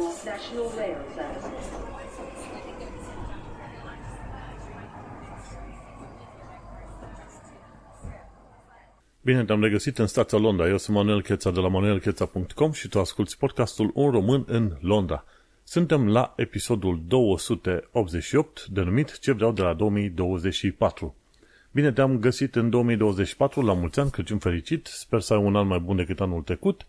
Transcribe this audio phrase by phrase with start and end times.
[0.00, 1.66] National Rail Services.
[9.20, 10.68] Bine te-am regăsit în stația Londra.
[10.68, 15.24] Eu sunt Manuel Cheța de la manuelcheța.com și tu asculti podcastul Un român în Londra.
[15.64, 21.14] Suntem la episodul 288, denumit Ce vreau de la 2024.
[21.72, 25.66] Bine te-am găsit în 2024, la mulți ani, Crăciun fericit, sper să ai un an
[25.66, 26.86] mai bun decât anul trecut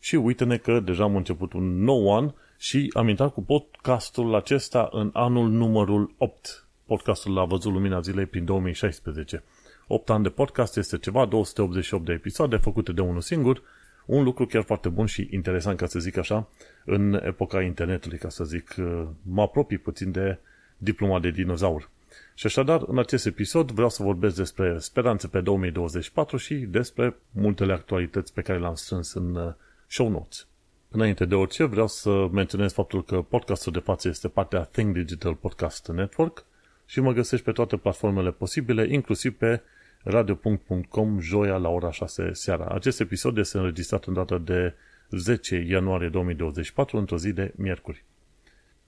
[0.00, 4.88] și uite-ne că deja am început un nou an și am intrat cu podcastul acesta
[4.92, 6.66] în anul numărul 8.
[6.86, 9.42] Podcastul a văzut lumina zilei prin 2016.
[9.86, 13.62] 8 ani de podcast este ceva, 288 de episoade făcute de unul singur,
[14.06, 16.48] un lucru chiar foarte bun și interesant, ca să zic așa,
[16.84, 18.74] în epoca internetului, ca să zic,
[19.22, 20.38] mă apropii puțin de
[20.78, 21.90] diploma de dinozaur.
[22.34, 27.72] Și așadar, în acest episod vreau să vorbesc despre speranțe pe 2024 și despre multele
[27.72, 29.52] actualități pe care le-am strâns în uh,
[29.90, 30.46] show notes.
[30.88, 35.34] Înainte de orice, vreau să menționez faptul că podcastul de față este partea Think Digital
[35.34, 36.44] Podcast Network
[36.86, 39.60] și mă găsești pe toate platformele posibile, inclusiv pe
[40.02, 42.64] radio.com joia la ora 6 seara.
[42.64, 44.74] Acest episod este înregistrat în data de
[45.10, 48.04] 10 ianuarie 2024, într-o zi de miercuri.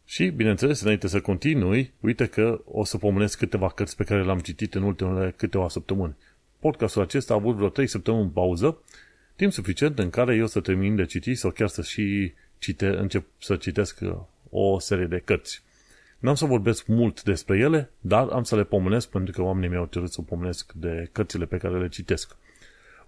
[0.05, 4.39] Și, bineînțeles, înainte să continui, uite că o să pomenesc câteva cărți pe care le-am
[4.39, 6.17] citit în ultimele câteva săptămâni.
[6.59, 8.79] Podcastul acesta a avut vreo 3 săptămâni pauză,
[9.43, 13.27] timp suficient în care eu să termin de citit sau chiar să și cite, încep
[13.39, 13.99] să citesc
[14.51, 15.63] o serie de cărți.
[16.19, 19.87] N-am să vorbesc mult despre ele, dar am să le pomenesc pentru că oamenii mi-au
[19.91, 22.37] cerut să pomenesc de cărțile pe care le citesc.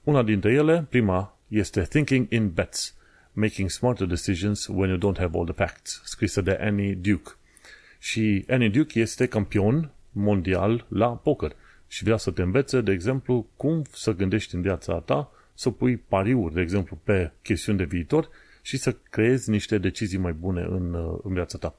[0.03, 2.95] Una dintre ele, prima, este Thinking in Bets,
[3.33, 7.31] Making Smarter Decisions When You Don't Have All the Facts, scrisă de Annie Duke.
[7.99, 11.53] Și Annie Duke este campion mondial la poker
[11.87, 15.97] și vrea să te învețe, de exemplu, cum să gândești în viața ta, să pui
[15.97, 18.29] pariuri, de exemplu, pe chestiuni de viitor
[18.63, 21.75] și să creezi niște decizii mai bune în, în viața ta.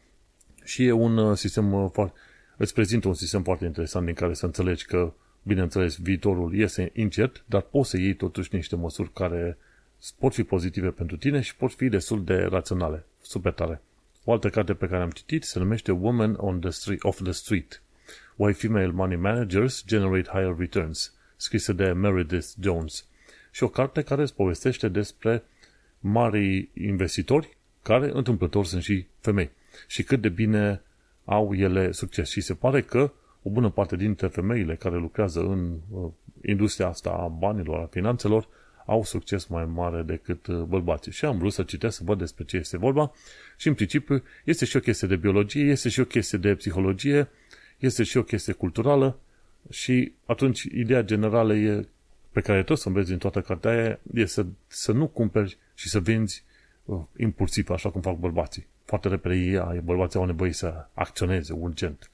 [0.63, 2.13] Și e un uh, sistem uh, foarte,
[2.57, 5.13] îți prezintă un sistem foarte interesant din care să înțelegi că,
[5.43, 9.57] bineînțeles, viitorul este incert, dar poți să iei totuși niște măsuri care
[10.19, 13.05] pot fi pozitive pentru tine și pot fi destul de raționale.
[13.21, 13.81] Super tare.
[14.23, 17.31] O altă carte pe care am citit se numește Women on the Street, of the
[17.31, 17.81] Street.
[18.35, 23.05] Why Female Money Managers Generate Higher Returns, scrisă de Meredith Jones.
[23.55, 25.43] Și o carte care îți povestește despre
[25.99, 29.51] mari investitori care întâmplător sunt și femei
[29.87, 30.81] și cât de bine
[31.25, 32.29] au ele succes.
[32.29, 33.11] Și se pare că
[33.41, 36.11] o bună parte dintre femeile care lucrează în uh,
[36.45, 38.47] industria asta a banilor, a finanțelor,
[38.85, 41.11] au succes mai mare decât uh, bărbații.
[41.11, 43.11] Și am vrut să citesc, să văd despre ce este vorba
[43.57, 47.29] și în principiu este și o chestie de biologie, este și o chestie de psihologie,
[47.77, 49.19] este și o chestie culturală
[49.69, 51.87] și atunci ideea generală e,
[52.35, 55.89] pe care tot să înveți din toată cartea aia e să, să nu cumperi și
[55.89, 56.43] să vinzi
[56.85, 58.67] uh, impulsiv, așa cum fac bărbații.
[58.85, 62.11] Foarte repede ei, bărbații au nevoie să acționeze urgent.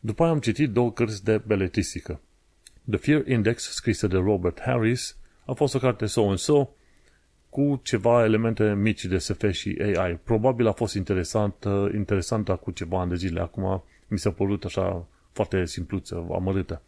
[0.00, 2.20] După aia am citit două cărți de beletristică.
[2.90, 6.70] The Fear Index, scrisă de Robert Harris, a fost o carte so-and-so
[7.48, 10.16] cu ceva elemente mici de SF și AI.
[10.16, 13.40] Probabil a fost interesantă, interesantă cu ceva ani de zile.
[13.40, 16.82] Acum mi s-a părut așa foarte simpluță, amărâtă.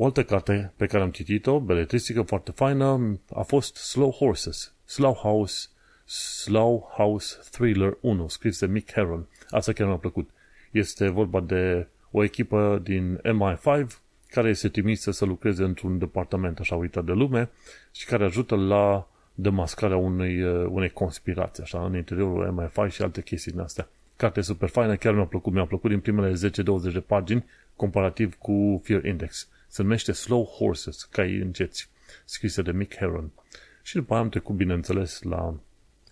[0.00, 5.14] O altă carte pe care am citit-o, beletristică foarte faină, a fost Slow Horses, Slow
[5.14, 5.68] House,
[6.04, 9.26] Slow House Thriller 1, scris de Mick Heron.
[9.48, 10.30] Asta chiar mi-a plăcut.
[10.70, 13.86] Este vorba de o echipă din MI5
[14.28, 17.50] care este trimisă să lucreze într-un departament așa uitat de lume
[17.92, 23.22] și care ajută la demascarea unei, uh, unei conspirații, așa, în interiorul MI5 și alte
[23.22, 23.88] chestii din astea.
[24.16, 27.44] Carte super faină, chiar mi-a plăcut, mi-a plăcut din primele 10-20 de pagini,
[27.76, 29.48] comparativ cu Fear Index.
[29.68, 31.88] Se numește Slow Horses, cai înceți,
[32.24, 33.30] scrisă de Mick Heron.
[33.82, 35.60] Și după aia am trecut, bineînțeles, la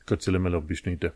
[0.05, 1.15] cărțile mele obișnuite.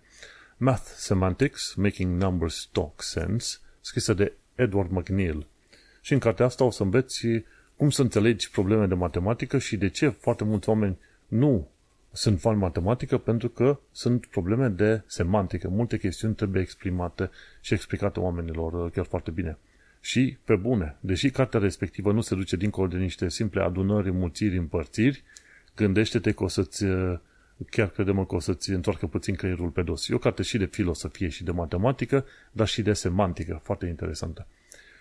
[0.56, 5.46] Math Semantics, Making Numbers Talk Sense, scrisă de Edward McNeil.
[6.00, 7.26] Și în cartea asta o să înveți
[7.76, 11.68] cum să înțelegi probleme de matematică și de ce foarte mulți oameni nu
[12.12, 15.69] sunt fan matematică, pentru că sunt probleme de semantică.
[15.69, 19.58] Multe chestiuni trebuie exprimate și explicate oamenilor uh, chiar foarte bine.
[20.00, 24.56] Și, pe bune, deși cartea respectivă nu se duce dincolo de niște simple adunări, mulțiri,
[24.56, 25.23] împărțiri,
[25.76, 27.19] gândește-te că o să-ți, uh,
[27.70, 30.08] chiar credem că o să-ți întoarcă puțin creierul pe dos.
[30.08, 34.47] E o carte și de filosofie și de matematică, dar și de semantică, foarte interesantă.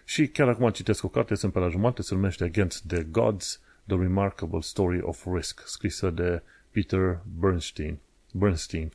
[0.06, 3.62] Și chiar acum citesc o carte, sunt pe la jumate, se numește Against the Gods,
[3.88, 6.42] The Remarkable Story of Risk, scrisă de
[6.72, 7.98] Peter Bernstein.
[8.31, 8.92] Bernstein.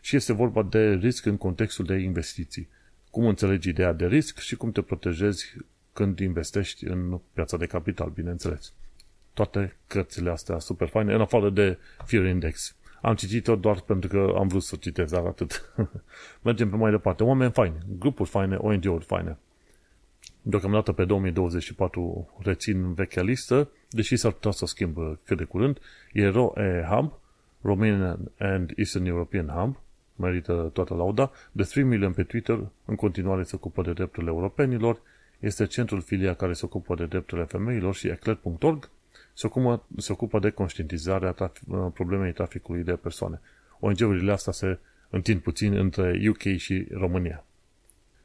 [0.00, 2.68] Și este vorba de risc în contextul de investiții.
[3.10, 5.56] Cum înțelegi ideea de risc și cum te protejezi
[5.92, 8.72] când investești în piața de capital, bineînțeles.
[9.34, 12.74] Toate cărțile astea super faine, în afară de Fear Index.
[13.02, 15.72] Am citit-o doar pentru că am vrut să o citesc, dar atât.
[16.42, 17.22] Mergem pe mai departe.
[17.22, 19.38] Oameni faini, grupuri faine, ONG-uri faine.
[20.42, 25.78] Deocamdată pe 2024 rețin vechea listă, deși s-ar putea să o schimb cât de curând.
[26.12, 27.12] E ROE Hub,
[27.60, 29.80] Romanian and Eastern European Hub,
[30.20, 31.30] merită toată lauda.
[31.56, 35.00] The 3 Million pe Twitter, în continuare se ocupă de drepturile europenilor,
[35.38, 38.90] este centrul filia care se ocupă de drepturile femeilor și eclair.org
[39.34, 43.40] se ocupă, se ocupă de conștientizarea traf- problemei traficului de persoane.
[43.80, 44.78] ONG-urile astea se
[45.10, 47.44] întind puțin între UK și România.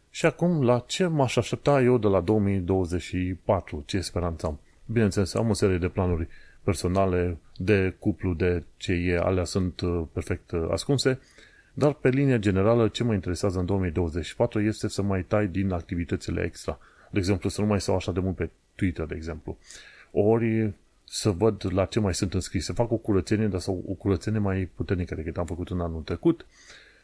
[0.09, 3.83] Și acum, la ce m-aș aștepta eu de la 2024?
[3.85, 4.59] Ce speranță am?
[4.85, 6.27] Bineînțeles, am o serie de planuri
[6.63, 11.19] personale, de cuplu, de ce e, alea sunt uh, perfect uh, ascunse,
[11.77, 16.43] dar pe linie generală ce mă interesează în 2024 este să mai tai din activitățile
[16.43, 16.79] extra.
[17.11, 19.57] De exemplu, să nu mai stau așa de mult pe Twitter, de exemplu.
[20.11, 20.73] Ori
[21.03, 24.39] să văd la ce mai sunt înscris, să fac o curățenie, dar sau o curățenie
[24.39, 26.45] mai puternică decât am făcut în anul trecut,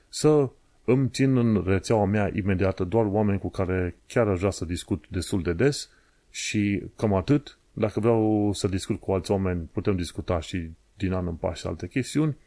[0.09, 0.49] să
[0.85, 5.05] îmi țin în rețeaua mea imediată doar oameni cu care chiar aș vrea să discut
[5.09, 5.89] destul de des
[6.29, 7.57] și cam atât.
[7.73, 11.67] Dacă vreau să discut cu alți oameni, putem discuta și din an în pas și
[11.67, 12.37] alte chestiuni.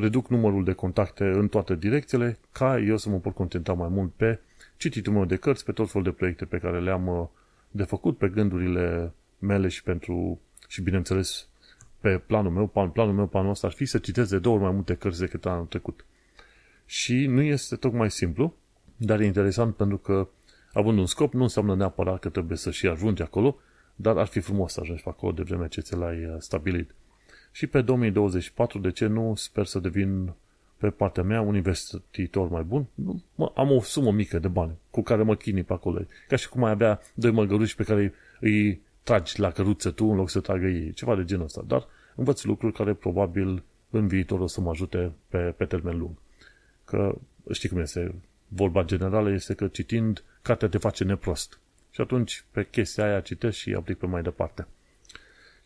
[0.00, 4.12] Reduc numărul de contacte în toate direcțiile ca eu să mă pot concentra mai mult
[4.12, 4.40] pe
[4.76, 7.26] cititul meu de cărți, pe tot felul de proiecte pe care le-am uh,
[7.70, 11.48] de făcut, pe gândurile mele și pentru și bineînțeles
[12.00, 14.72] pe planul meu, planul meu, planul ăsta ar fi să citesc de două ori mai
[14.72, 16.04] multe cărți decât anul trecut.
[16.86, 18.54] Și nu este tocmai simplu,
[18.96, 20.28] dar e interesant pentru că
[20.72, 23.56] având un scop nu înseamnă neapărat că trebuie să și ajungi acolo,
[23.94, 26.94] dar ar fi frumos să ajungi acolo de vreme ce ți l-ai uh, stabilit.
[27.58, 30.32] Și pe 2024, de ce nu, sper să devin
[30.76, 32.86] pe partea mea un investitor mai bun.
[33.54, 36.00] Am o sumă mică de bani cu care mă chinui pe acolo.
[36.28, 40.16] Ca și cum ai avea doi măgăruși pe care îi tragi la căruță tu în
[40.16, 40.92] loc să tragă ei.
[40.92, 41.64] Ceva de genul ăsta.
[41.66, 46.16] Dar învăț lucruri care probabil în viitor o să mă ajute pe, pe termen lung.
[46.84, 47.18] Că
[47.52, 48.14] știi cum este,
[48.48, 51.60] vorba generală este că citind, cartea te face neprost.
[51.90, 54.66] Și atunci pe chestia aia citesc și aplic pe mai departe.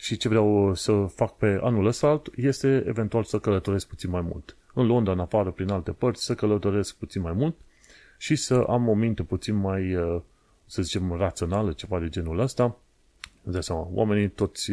[0.02, 4.56] Și ce vreau să fac pe anul ăsta este eventual să călătoresc puțin mai mult.
[4.74, 7.56] În Londra, în afară, prin alte părți, să călătoresc puțin mai mult
[8.18, 9.96] și să am o minte puțin mai,
[10.66, 12.76] să zicem, rațională, ceva de genul ăsta,
[13.42, 14.70] Îți seama, oamenii toți,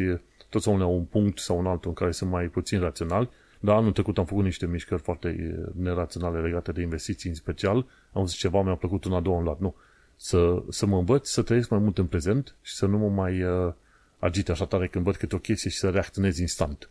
[0.49, 3.29] toți au un punct sau un altul în care sunt mai puțin raționali,
[3.59, 7.85] dar anul trecut am făcut niște mișcări foarte neraționale legate de investiții în special.
[8.13, 9.59] Am zis ceva, mi-a plăcut una, două, am luat.
[9.59, 9.75] Nu.
[10.15, 13.43] Să, să mă învăț să trăiesc mai mult în prezent și să nu mă mai
[13.43, 13.73] uh,
[14.19, 16.89] agite așa tare când văd câte o chestie și să reacționez instant.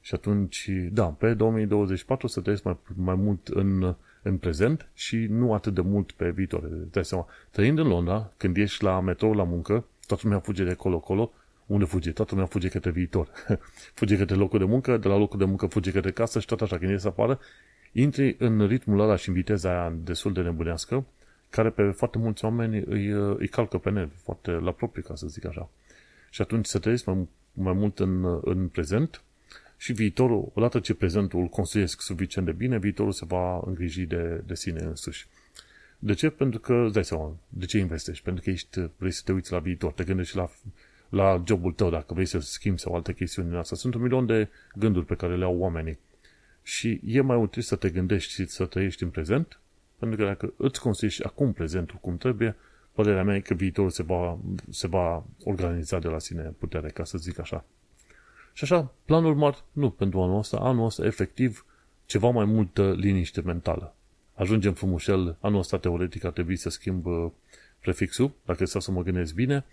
[0.00, 5.54] Și atunci, da, pe 2024 să trăiesc mai, mai mult în, în prezent și nu
[5.54, 6.60] atât de mult pe viitor.
[6.66, 10.70] Dai seama, trăind în Londra, când ești la metrou la muncă, Toată lumea fuge de
[10.70, 11.32] acolo-acolo.
[11.66, 12.12] Unde fuge?
[12.12, 13.30] Toată lumea fuge către viitor.
[13.98, 16.60] fuge către locul de muncă, de la locul de muncă fuge către casă și tot
[16.60, 16.78] așa.
[16.78, 17.38] Când ies afară,
[17.92, 21.04] intri în ritmul ăla și în viteza aia destul de nebunească,
[21.50, 23.06] care pe foarte mulți oameni îi,
[23.38, 25.68] îi calcă pe nervi, foarte la propriu, ca să zic așa.
[26.30, 29.22] Și atunci să trăiesc mai, mai mult în, în prezent
[29.76, 34.42] și viitorul, odată ce prezentul îl construiesc suficient de bine, viitorul se va îngriji de,
[34.46, 35.26] de sine însuși.
[35.98, 36.30] De ce?
[36.30, 38.24] Pentru că, îți dai seama, de ce investești?
[38.24, 40.50] Pentru că ești, vrei să te uiți la viitor, te gândești la,
[41.08, 43.76] la jobul tău, dacă vrei să schimbi sau alte chestiuni din asta.
[43.76, 45.98] Sunt un milion de gânduri pe care le au oamenii.
[46.62, 49.60] Și e mai util să te gândești și să trăiești în prezent,
[49.98, 52.56] pentru că dacă îți construiești acum prezentul cum trebuie,
[53.00, 54.38] părerea mea e că viitorul se va,
[54.70, 57.64] se va organiza de la sine putere, ca să zic așa.
[58.52, 61.64] Și așa, planul mari, nu pentru anul ăsta, anul ăsta, efectiv,
[62.06, 63.94] ceva mai multă liniște mentală.
[64.34, 67.30] Ajungem frumușel, anul ăsta teoretic ar trebui să schimb uh,
[67.80, 69.64] prefixul, dacă stau să mă gândesc bine,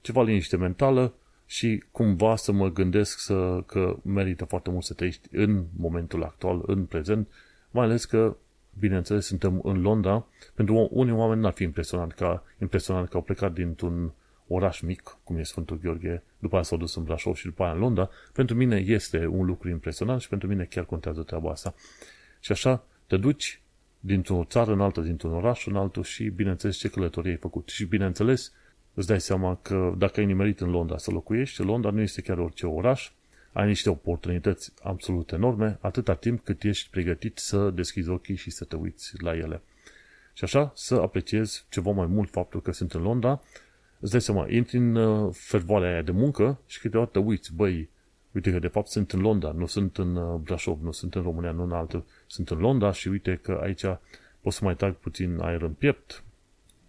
[0.00, 1.12] ceva liniște mentală
[1.46, 6.62] și cumva să mă gândesc să, că merită foarte mult să trăiești în momentul actual,
[6.66, 7.28] în prezent,
[7.70, 8.36] mai ales că,
[8.78, 13.52] bineînțeles, suntem în Londra, pentru unii oameni n-ar fi impresionant ca, impresionant că au plecat
[13.52, 14.12] dintr-un
[14.46, 17.72] oraș mic, cum e Sfântul Gheorghe, după aia s-au dus în Brașov și după aia
[17.72, 21.74] în Londra, pentru mine este un lucru impresionant și pentru mine chiar contează treaba asta.
[22.40, 23.62] Și așa te duci
[24.00, 27.68] dintr-o țară în altă, dintr-un oraș în altul și, bineînțeles, ce călătorie ai făcut.
[27.68, 28.52] Și, bineînțeles,
[28.94, 32.38] îți dai seama că dacă ai nimerit în Londra să locuiești, Londra nu este chiar
[32.38, 33.10] orice oraș,
[33.52, 38.64] ai niște oportunități absolut enorme, atâta timp cât ești pregătit să deschizi ochii și să
[38.64, 39.62] te uiți la ele.
[40.32, 43.42] Și așa, să apreciezi ceva mai mult faptul că sunt în Londra,
[44.00, 47.90] îți dai seama, intri în uh, fervoarea aia de muncă și câteodată uiți, băi,
[48.32, 51.22] Uite că de fapt sunt în Londra, nu sunt în uh, Brașov, nu sunt în
[51.22, 52.04] România, nu în altă.
[52.26, 53.84] Sunt în Londra și uite că aici
[54.40, 56.24] pot să mai trag puțin aer în piept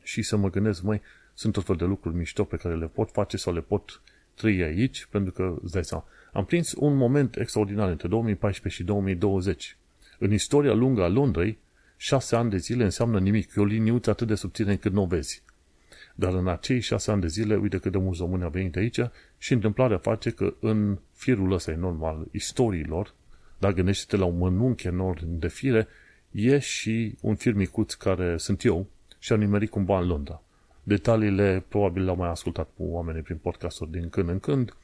[0.04, 1.02] și să mă gândesc, mai
[1.34, 4.02] sunt tot fel de lucruri mișto pe care le pot face sau le pot
[4.36, 8.88] trăi aici, pentru că, îți dai seama, am prins un moment extraordinar între 2014 și
[8.88, 9.78] 2020.
[10.20, 11.58] În istoria lungă a Londrei,
[11.98, 13.56] șase ani de zile înseamnă nimic.
[13.56, 15.44] E o liniuță atât de subțire încât nu o vezi.
[16.16, 19.00] Dar în acei șase ani de zile, uite cât de mulți români au venit aici
[19.38, 23.14] și întâmplarea face că în firul ăsta enorm al istoriilor,
[23.58, 25.88] dacă gândește la un mănunchi enorm de fire,
[26.32, 28.88] e și un fir micuț care sunt eu
[29.20, 30.42] și am nimerit cumva în Londra.
[30.84, 34.76] Detaliile probabil le-au mai ascultat cu oamenii prin podcasturi din când în când.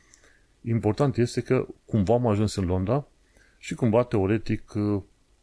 [0.62, 3.08] Important este că cumva am ajuns în Londra
[3.58, 4.74] și cumva teoretic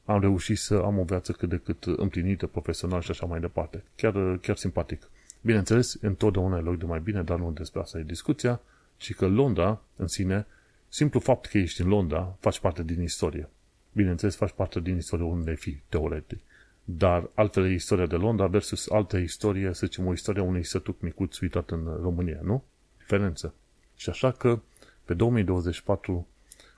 [0.05, 3.85] am reușit să am o viață cât de cât împlinită, profesional și așa mai departe.
[3.97, 5.11] Chiar, chiar simpatic.
[5.41, 8.61] Bineînțeles, întotdeauna e loc de mai bine, dar nu despre asta e discuția,
[8.97, 10.47] ci că Londra, în sine,
[10.89, 13.49] simplu fapt că ești în Londra, faci parte din istorie.
[13.93, 16.41] Bineînțeles, faci parte din istorie unde fi, teoretic.
[16.88, 21.00] Dar altfel e istoria de Londra versus altă istorie, să zicem, o istorie unui sătuc
[21.00, 22.64] micuț uitat în România, nu?
[22.99, 23.55] Diferență.
[23.97, 24.61] Și așa că,
[25.05, 26.26] pe 2024,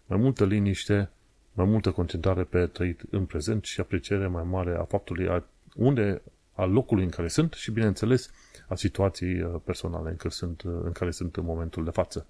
[0.06, 1.10] mai multă liniște,
[1.52, 6.22] mai multă concentrare pe trăit în prezent și apreciere mai mare a faptului a unde,
[6.52, 8.30] a locului în care sunt și, bineînțeles,
[8.68, 12.26] a situației uh, personale în care sunt, uh, în, care sunt în momentul de față.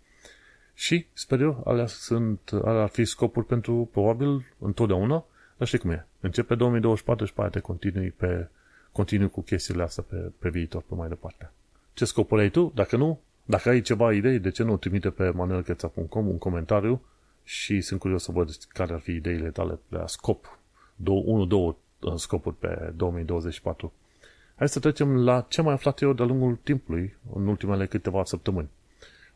[0.75, 5.25] Și, sper eu, alea, sunt, alea ar fi scopuri pentru, probabil, întotdeauna,
[5.57, 6.08] dar știi cum e.
[6.21, 8.49] Începe 2024 și pe aia te continui, pe,
[8.93, 11.51] continui cu chestiile astea pe, pe viitor, pe mai departe.
[11.95, 12.73] Ce scopuri ai tu?
[12.75, 17.03] Dacă nu, dacă ai ceva idei, de ce nu trimite pe manuelcheța.com un comentariu
[17.45, 20.59] și sunt curios să văd care ar fi ideile tale la scop.
[20.97, 23.93] Două, unu, două uh, scopuri pe 2024.
[24.57, 28.69] Hai să trecem la ce mai aflat eu de-a lungul timpului, în ultimele câteva săptămâni.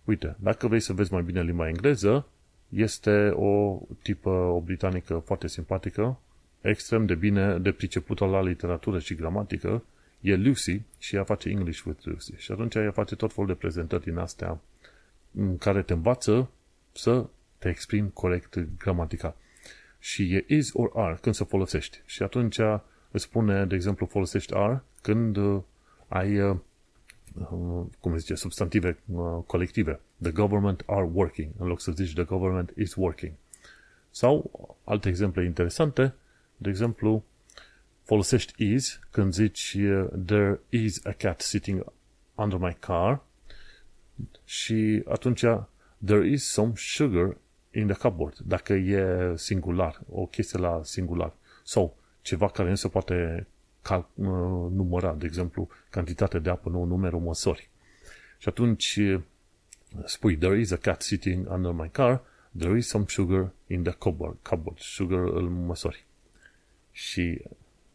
[0.05, 2.27] Uite, dacă vrei să vezi mai bine limba engleză,
[2.69, 6.19] este o tipă, o britanică foarte simpatică,
[6.63, 9.83] extrem de bine de pricepută la literatură și gramatică,
[10.21, 12.35] e Lucy și ea face English with Lucy.
[12.37, 14.61] Și atunci ea face tot felul de prezentări din astea
[15.35, 16.51] în care te învață
[16.93, 17.27] să
[17.59, 19.35] te exprimi corect gramatical.
[19.99, 22.01] Și e is or are când să folosești.
[22.07, 22.59] Și atunci
[23.11, 25.61] îți spune, de exemplu, folosești are când uh,
[26.09, 26.57] ai, uh,
[27.35, 28.99] uh, cum zice, substantive
[29.47, 30.01] colective.
[30.23, 33.33] The government are working, în loc să zici the government is working.
[34.11, 34.51] Sau
[34.85, 36.15] alte exemple interesante,
[36.63, 37.25] de exemplu,
[38.03, 39.77] folosești is când zici
[40.27, 41.93] there is a cat sitting
[42.35, 43.23] under my car
[44.45, 45.45] și atunci
[46.05, 47.37] there is some sugar
[47.71, 51.33] in the cupboard, dacă e singular, o chestie la singular.
[51.65, 53.47] Sau ceva care nu se poate
[53.83, 54.27] cal- uh,
[54.71, 57.71] număra, de exemplu, cantitatea de apă, nu numerul măsori.
[58.39, 59.21] Și atunci uh,
[60.05, 62.23] spui, there is a cat sitting under my car,
[62.59, 64.37] there is some sugar in the cupboard.
[64.43, 64.79] cupboard.
[64.79, 66.07] Sugar îl măsori.
[66.93, 67.43] Și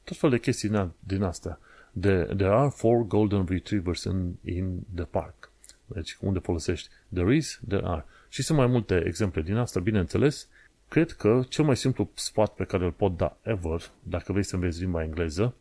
[0.04, 1.60] tot fel de chestii din astea.
[2.00, 5.51] The, there are four golden retrievers in, in the park.
[5.86, 8.06] Deci unde folosești there is, there are.
[8.30, 10.48] Și sunt mai multe exemple din asta, bineînțeles.
[10.88, 14.56] Cred că cel mai simplu sfat pe care îl pot da ever, dacă vrei să
[14.56, 15.56] înveți limba engleză,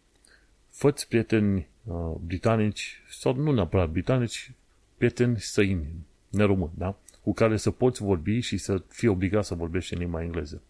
[0.71, 4.53] fă prieteni uh, britanici, sau nu neapărat britanici,
[4.97, 5.89] prieteni străini,
[6.29, 6.97] neromâni, da?
[7.23, 10.63] Cu care să poți vorbi și să fii obligat să vorbești în limba engleză.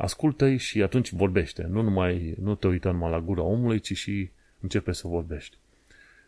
[0.00, 1.66] Ascultă-i și atunci vorbește.
[1.70, 4.30] Nu, numai, nu te uita numai la gura omului, ci și
[4.60, 5.56] începe să vorbești.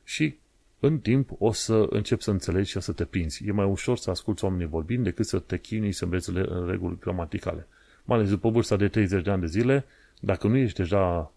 [0.04, 0.38] Și
[0.80, 3.46] în timp o să începi să înțelegi și să te prinzi.
[3.46, 6.32] E mai ușor să asculți oamenii vorbind decât să te chinui să înveți
[6.66, 7.66] reguli gramaticale.
[8.04, 9.84] Mai ales după vârsta de 30 de ani de zile,
[10.20, 11.32] dacă nu ești deja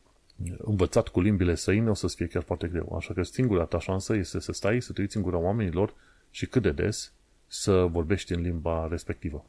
[0.57, 2.95] învățat cu limbile străine, o să-ți fie chiar foarte greu.
[2.97, 5.93] Așa că singura ta șansă este să stai, să te uiți în gura oamenilor
[6.31, 7.13] și cât de des
[7.47, 9.45] să vorbești în limba respectivă.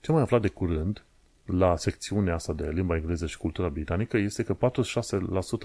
[0.00, 1.04] Ce mai aflat de curând
[1.46, 4.56] la secțiunea asta de limba engleză și cultura britanică este că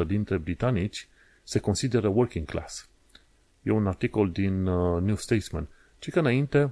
[0.03, 1.07] 46% dintre britanici
[1.43, 2.89] se consideră working class.
[3.63, 5.67] E un articol din uh, New Statesman.
[5.99, 6.71] Ci că înainte,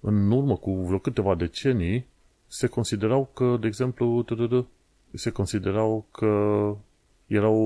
[0.00, 2.06] în urmă cu vreo câteva decenii,
[2.46, 4.24] se considerau că, de exemplu,
[5.14, 6.26] se considerau că
[7.26, 7.56] erau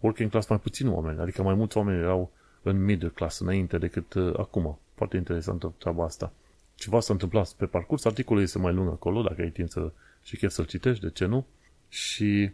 [0.00, 2.30] working class mai puțini oameni, adică mai mulți oameni erau
[2.62, 4.78] în middle class înainte decât uh, acum.
[4.94, 6.32] Foarte interesantă treaba asta.
[6.74, 10.36] Ceva s-a întâmplat pe parcurs, articolul este mai lung acolo, dacă ai timp să și
[10.36, 11.46] chiar să-l citești, de ce nu?
[11.88, 12.50] Și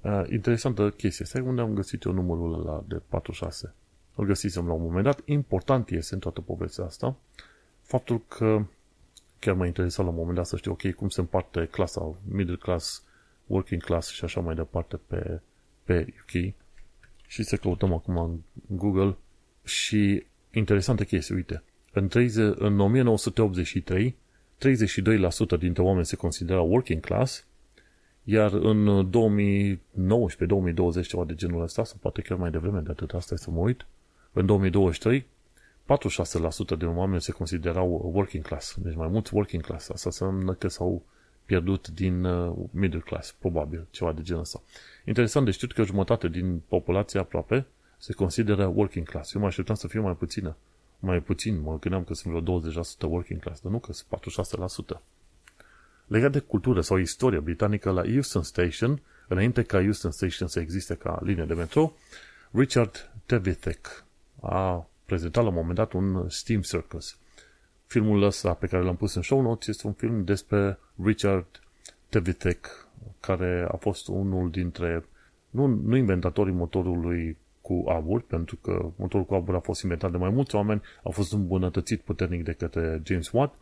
[0.00, 1.24] uh, interesantă chestie.
[1.24, 3.74] Stai unde am găsit eu numărul ăla de 46.
[4.14, 5.20] Îl găsisem la un moment dat.
[5.24, 7.16] Important este în toată povestea asta
[7.88, 8.64] faptul că
[9.38, 12.56] chiar m-a interesat la un moment dat să știu, ok, cum se împarte clasa, middle
[12.56, 13.02] class,
[13.46, 15.40] working class și așa mai departe pe,
[15.84, 16.54] pe UK.
[17.26, 18.40] Și să căutăm acum în
[18.76, 19.16] Google
[19.64, 21.62] și interesantă chestie, uite.
[21.98, 24.16] În, 30, în 1983,
[25.56, 27.46] 32% dintre oameni se considerau working class,
[28.24, 29.10] iar în
[31.02, 33.50] 2019-2020, ceva de genul ăsta, sau poate chiar mai devreme de atât, asta e să
[33.50, 33.86] mă uit,
[34.32, 35.26] în 2023,
[36.74, 39.88] 46% de oameni se considerau working class, deci mai mulți working class.
[39.88, 41.02] Asta înseamnă că s-au
[41.44, 44.62] pierdut din uh, middle class, probabil, ceva de genul ăsta.
[45.04, 47.66] Interesant de știut că jumătate din populația aproape
[47.98, 49.34] se consideră working class.
[49.34, 50.56] Eu mă așteptam să fie mai puțină.
[50.98, 54.20] Mai puțin, mă gândeam că sunt vreo 20% working class, dar nu că sunt
[54.96, 55.00] 46%.
[56.06, 60.94] Legat de cultură sau istorie britanică, la Euston Station, înainte ca Euston Station să existe
[60.94, 61.92] ca linie de metro,
[62.50, 64.04] Richard Tevithek
[64.40, 67.18] a prezentat la un moment dat un Steam Circus.
[67.86, 71.46] Filmul ăsta pe care l-am pus în show notes este un film despre Richard
[72.08, 72.86] Tevithek,
[73.20, 75.04] care a fost unul dintre,
[75.50, 77.36] nu, nu inventatorii motorului
[77.68, 81.08] cu abur, pentru că motorul cu abur a fost inventat de mai mulți oameni, a
[81.08, 83.54] fost îmbunătățit puternic de către James Watt,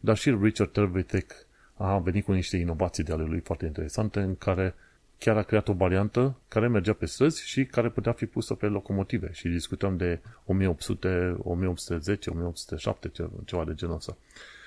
[0.00, 1.32] dar și Richard Tevithek
[1.74, 4.74] a venit cu niște inovații de ale lui foarte interesante în care
[5.18, 8.66] chiar a creat o variantă care mergea pe străzi și care putea fi pusă pe
[8.66, 13.12] locomotive și discutăm de 1800, 1810, 1807,
[13.44, 14.16] ceva de genul ăsta.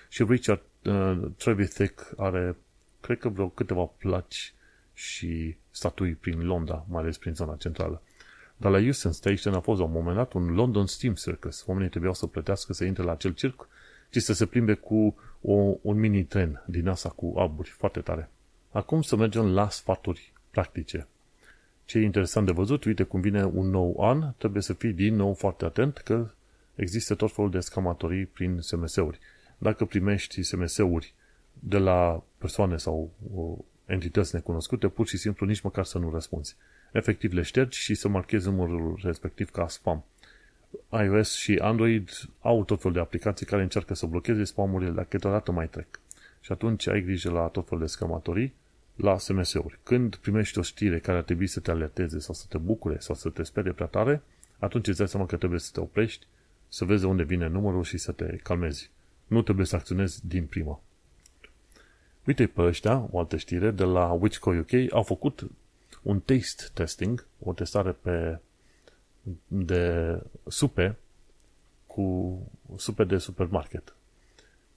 [0.10, 2.56] Și Richard uh, Trevithick are,
[3.02, 4.54] cred că vreo câteva placi
[4.94, 8.02] și statui prin Londra, mai ales prin zona centrală.
[8.58, 11.64] Dar la Euston Station a fost la un moment dat un London Steam Circus.
[11.68, 13.68] Oamenii trebuiau să plătească să intre la acel circ
[14.10, 18.30] și să se plimbe cu o, un mini-tren din asta cu aburi, foarte tare.
[18.72, 21.08] Acum să mergem la sfaturi practice.
[21.86, 25.16] Ce e interesant de văzut, uite cum vine un nou an, trebuie să fii din
[25.16, 26.30] nou foarte atent că
[26.76, 29.20] există tot felul de scamatorii prin SMS-uri.
[29.58, 31.14] Dacă primești SMS-uri
[31.54, 33.12] de la persoane sau
[33.86, 36.56] entități necunoscute, pur și simplu nici măcar să nu răspunzi.
[36.92, 40.06] Efectiv le ștergi și să marchezi numărul respectiv ca spam.
[40.92, 42.10] iOS și Android
[42.42, 46.00] au tot felul de aplicații care încearcă să blocheze spamurile, dar câteodată mai trec.
[46.40, 48.54] Și atunci ai grijă la tot felul de scamatorii
[48.96, 49.80] la SMS-uri.
[49.84, 53.16] Când primești o știre care ar trebui să te alerteze sau să te bucure sau
[53.16, 54.22] să te sperie prea tare,
[54.60, 56.26] atunci îți dai seama că trebuie să te oprești,
[56.68, 58.92] să vezi de unde vine numărul și să te calmezi.
[59.28, 60.82] Nu trebuie să acționezi din prima.
[62.26, 65.50] Uite pe ăștia, o altă știre, de la Witchco UK, au făcut
[66.02, 68.40] un taste testing, o testare pe
[69.48, 70.98] de supe
[71.88, 72.40] cu
[72.76, 73.96] supe de supermarket.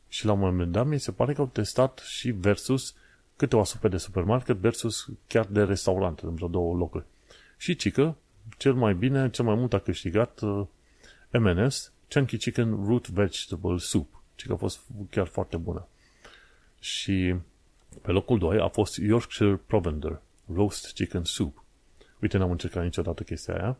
[0.08, 2.94] Și la un moment dat mi se pare că au testat și versus
[3.36, 7.04] câteva supe de supermarket versus chiar de restaurant în vreo două locuri.
[7.56, 8.16] Și cică,
[8.56, 10.66] cel mai bine, cel mai mult a câștigat uh,
[11.30, 14.22] M&S Chunky Chicken Root Vegetable Soup.
[14.34, 14.80] Cică a fost
[15.10, 15.86] chiar foarte bună.
[16.80, 17.34] Și
[18.02, 20.20] pe locul 2 a fost Yorkshire Provender
[20.54, 21.64] Roast Chicken Soup.
[22.20, 23.78] Uite, n-am încercat niciodată chestia aia.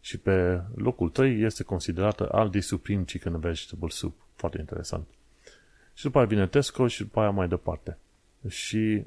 [0.00, 4.16] Și pe locul 3 este considerată Aldi Supreme Chicken Vegetable Soup.
[4.34, 5.06] Foarte interesant.
[5.94, 7.98] Și după aia vine Tesco și după aia mai departe
[8.48, 9.04] și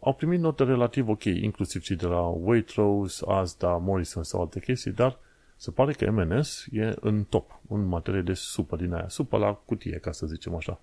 [0.00, 4.92] au primit note relativ ok, inclusiv și de la Waitrose, Asda, Morrison sau alte chestii,
[4.92, 5.18] dar
[5.56, 9.52] se pare că M&S e în top, în materie de supă din aia, supă la
[9.52, 10.80] cutie, ca să zicem așa.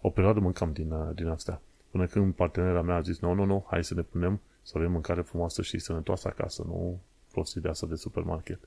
[0.00, 1.60] O perioadă mâncam din, uh, din astea.
[1.90, 4.92] Până când partenera mea a zis, nu, nu, nu, hai să ne punem să avem
[4.92, 7.00] mâncare frumoasă și sănătoasă acasă, nu
[7.32, 8.58] prostii de asta de supermarket.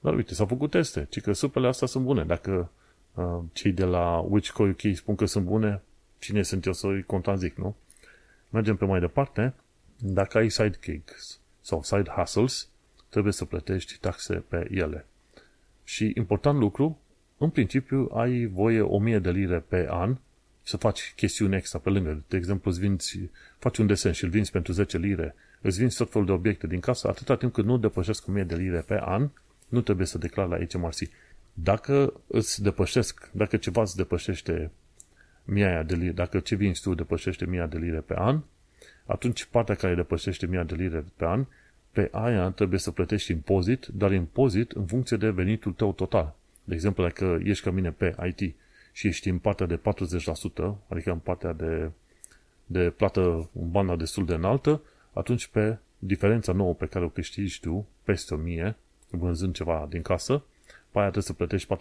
[0.00, 2.24] Dar uite, s-au făcut teste, ci că supele astea sunt bune.
[2.24, 2.70] Dacă
[3.14, 5.82] uh, cei de la Which UK spun că sunt bune,
[6.18, 7.76] cine sunt eu să-i contrazic, nu?
[8.48, 9.54] Mergem pe mai departe.
[9.96, 12.68] Dacă ai side gigs sau side hustles,
[13.08, 15.06] trebuie să plătești taxe pe ele.
[15.84, 16.98] Și important lucru,
[17.38, 20.16] în principiu ai voie 1000 de lire pe an
[20.70, 22.22] să faci chestiuni extra pe lângă.
[22.28, 23.18] De exemplu, îți vinzi,
[23.58, 26.66] faci un desen și îl vinzi pentru 10 lire, îți vinzi tot felul de obiecte
[26.66, 29.28] din casă, atâta timp cât nu depășesc 1000 de lire pe an,
[29.68, 30.98] nu trebuie să declari la HMRC.
[31.52, 34.70] Dacă îți depășesc, dacă ceva îți depășește
[35.44, 38.40] mii de lire, dacă ce vinzi tu depășește 1000 de lire pe an,
[39.06, 41.46] atunci partea care depășește 1000 de lire pe an,
[41.92, 46.36] pe aia trebuie să plătești impozit, dar impozit în funcție de venitul tău total.
[46.64, 48.54] De exemplu, dacă ești ca mine pe IT
[48.92, 49.80] și ești în partea de 40%,
[50.88, 51.90] adică în partea de,
[52.66, 57.60] de plată în banda destul de înaltă, atunci pe diferența nouă pe care o câștigi
[57.60, 58.76] tu, peste 1000,
[59.10, 60.42] vânzând ceva din casă,
[60.90, 61.74] pe aia trebuie să plătești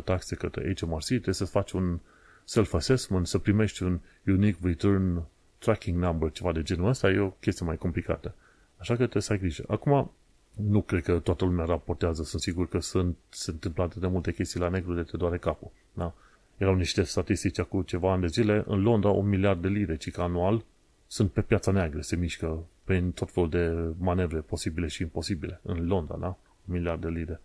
[0.00, 1.98] 40% taxe către HMRC, trebuie să faci un
[2.44, 5.22] self-assessment, să primești un unique return
[5.58, 8.34] tracking number, ceva de genul ăsta, e o chestie mai complicată.
[8.76, 9.64] Așa că trebuie să ai grijă.
[9.68, 10.10] Acum,
[10.56, 14.32] nu cred că toată lumea raportează, sunt sigur că sunt, se întâmplă atât de multe
[14.32, 15.70] chestii la negru de te doare capul.
[15.92, 16.14] Da?
[16.60, 20.10] Erau niște statistici cu ceva ani de zile, în Londra un miliard de lire, ci
[20.10, 20.64] că anual
[21.06, 25.86] sunt pe piața neagră, se mișcă prin tot felul de manevre posibile și imposibile în
[25.86, 26.26] Londra, da?
[26.26, 27.40] Un miliard de lire.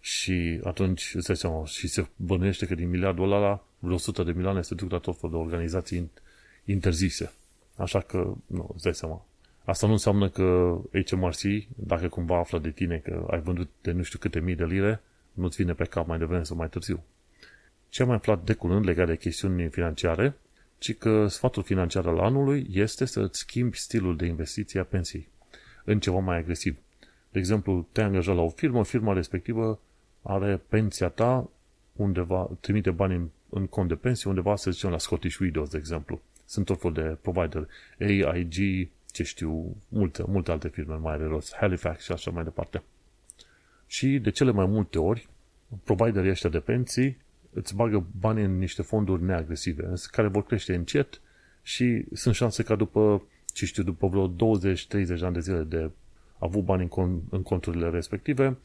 [0.00, 4.32] Și atunci îți dai seama, și se bănuiește că din miliardul ăla vreo 100 de
[4.32, 6.10] milioane se duc la tot felul de organizații
[6.64, 7.32] interzise.
[7.76, 9.26] Așa că, nu, îți dai seama.
[9.64, 11.40] Asta nu înseamnă că HMRC,
[11.76, 15.00] dacă cumva află de tine că ai vândut de nu știu câte mii de lire,
[15.32, 17.02] nu-ți vine pe cap mai devreme sau mai târziu.
[17.88, 20.36] Ce am mai aflat de curând legat de chestiuni financiare,
[20.78, 25.28] ci că sfatul financiar al anului este să-ți schimbi stilul de investiție a pensiei
[25.84, 26.76] în ceva mai agresiv.
[27.30, 29.80] De exemplu, te-ai angajat la o firmă, firma respectivă
[30.22, 31.50] are pensia ta
[31.92, 35.76] undeva, trimite bani în, în cont de pensie undeva, să zicem, la Scottish Widows, de
[35.76, 36.20] exemplu.
[36.44, 37.68] Sunt tot fel de provider,
[38.00, 42.82] AIG, ce știu, multe, multe alte firme mai are rost, Halifax și așa mai departe.
[43.86, 45.28] Și de cele mai multe ori,
[45.84, 47.16] providerii ăștia de pensii
[47.58, 51.20] îți bagă bani în niște fonduri neagresive, care vor crește încet
[51.62, 54.32] și sunt șanse ca după, ce știu, după vreo 20-30
[54.88, 55.90] de ani de zile de
[56.38, 58.56] avut bani în, con- în conturile respective,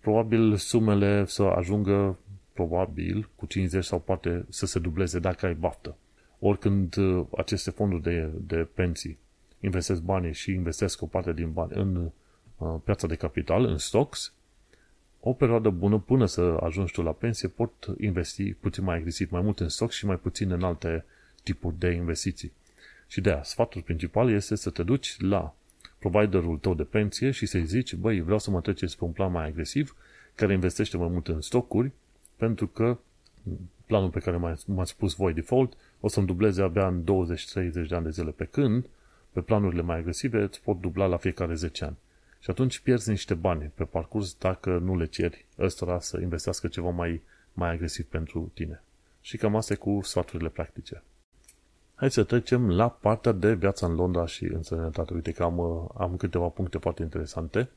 [0.00, 2.18] probabil sumele să ajungă
[2.52, 5.96] probabil cu 50 sau poate să se dubleze dacă ai baftă.
[6.38, 9.18] Oricând uh, aceste fonduri de, de pensii
[9.60, 12.10] investesc bani și investesc o parte din bani în
[12.56, 14.32] uh, piața de capital, în stocks,
[15.26, 19.40] o perioadă bună până să ajungi tu la pensie pot investi puțin mai agresiv, mai
[19.40, 21.04] mult în stocks și mai puțin în alte
[21.42, 22.52] tipuri de investiții.
[23.06, 25.54] Și de aia, sfatul principal este să te duci la
[25.98, 29.30] providerul tău de pensie și să-i zici, băi, vreau să mă treceți pe un plan
[29.30, 29.96] mai agresiv,
[30.34, 31.90] care investește mai mult în stocuri,
[32.36, 32.98] pentru că
[33.86, 37.04] planul pe care m-ați spus voi default o să-mi dubleze abia în 20-30
[37.88, 38.86] de ani de zile, pe când
[39.32, 41.96] pe planurile mai agresive îți pot dubla la fiecare 10 ani.
[42.44, 46.90] Și atunci pierzi niște bani pe parcurs dacă nu le ceri ăstora să investească ceva
[46.90, 48.82] mai, mai agresiv pentru tine.
[49.20, 51.02] Și cam asta e cu sfaturile practice.
[51.94, 55.14] Hai să trecem la partea de viața în Londra și în sănătate.
[55.14, 55.60] Uite că am,
[55.96, 57.68] am câteva puncte foarte interesante.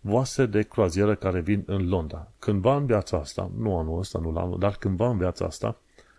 [0.00, 2.30] Vase de croazieră care vin în Londra.
[2.38, 5.76] Cândva în viața asta, nu anul ăsta, nu la anul, dar cândva în viața asta,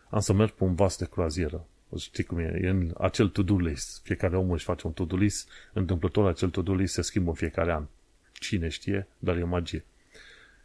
[0.10, 1.66] am să merg pe un vas de croazieră.
[1.98, 2.60] Știi cum e?
[2.62, 4.02] E în acel to-do list.
[4.04, 5.50] Fiecare om își face un to-do list.
[5.74, 7.86] Întâmplător acel to-do list se schimbă în fiecare an.
[8.34, 9.84] Cine știe, dar e magie.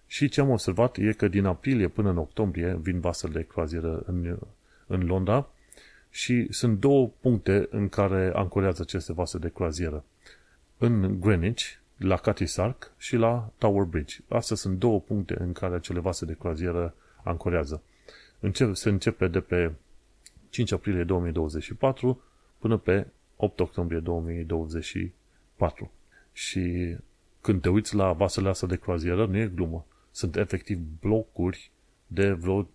[0.06, 4.02] Și ce am observat e că din aprilie până în octombrie vin vasele de croazieră
[4.06, 4.38] în,
[4.87, 5.48] în Londra
[6.10, 10.04] și sunt două puncte în care ancorează aceste vase de croazieră.
[10.78, 11.64] În Greenwich,
[11.96, 14.16] la Cathy Sark și la Tower Bridge.
[14.28, 17.82] Astea sunt două puncte în care acele vase de croazieră ancorează.
[18.40, 19.72] Încep, se începe de pe
[20.54, 22.22] 5 aprilie 2024
[22.58, 25.92] până pe 8 octombrie 2024.
[26.32, 26.96] Și
[27.40, 29.86] când te uiți la vasele astea de croazieră, nu e glumă.
[30.10, 31.70] Sunt efectiv blocuri
[32.06, 32.66] de vreo 15-20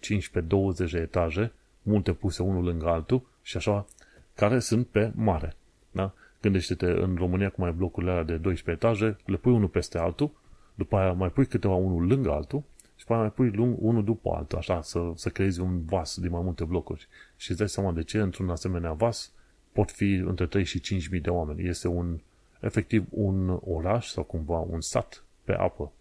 [0.91, 3.85] de etaje, multe puse unul lângă altul și așa,
[4.33, 5.55] care sunt pe mare.
[5.91, 6.13] Da?
[6.41, 10.31] Gândește-te în România cum ai blocurile alea de 12 etaje, le pui unul peste altul,
[10.75, 12.63] după aia mai pui câteva unul lângă altul
[13.09, 16.19] și după aia mai pui lung unul după altul, așa, să, să creezi un vas
[16.19, 17.07] din mai multe blocuri.
[17.37, 19.31] Și îți dai seama de ce într-un asemenea vas
[19.71, 20.81] pot fi între 3 și
[21.15, 21.67] 5.000 de oameni.
[21.67, 22.19] Este un,
[22.59, 25.91] efectiv un oraș sau cumva un sat pe apă.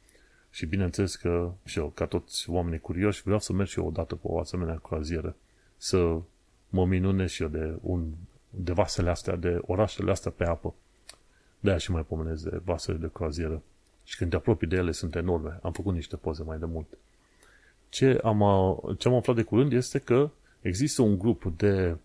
[0.50, 4.14] Și bineînțeles că și eu, ca toți oamenii curioși, vreau să merg și eu odată
[4.14, 5.36] pe o asemenea croazieră.
[5.76, 6.20] Să
[6.68, 8.12] mă minunez și eu de, un,
[8.50, 10.74] de vasele astea, de orașele astea pe apă.
[11.60, 13.62] de și mai pomenez de vasele de croazieră.
[14.08, 15.58] Și când te apropii de ele, sunt enorme.
[15.62, 16.86] Am făcut niște poze mai de mult.
[17.88, 18.38] Ce am,
[18.98, 21.96] ce am aflat de curând este că există un grup de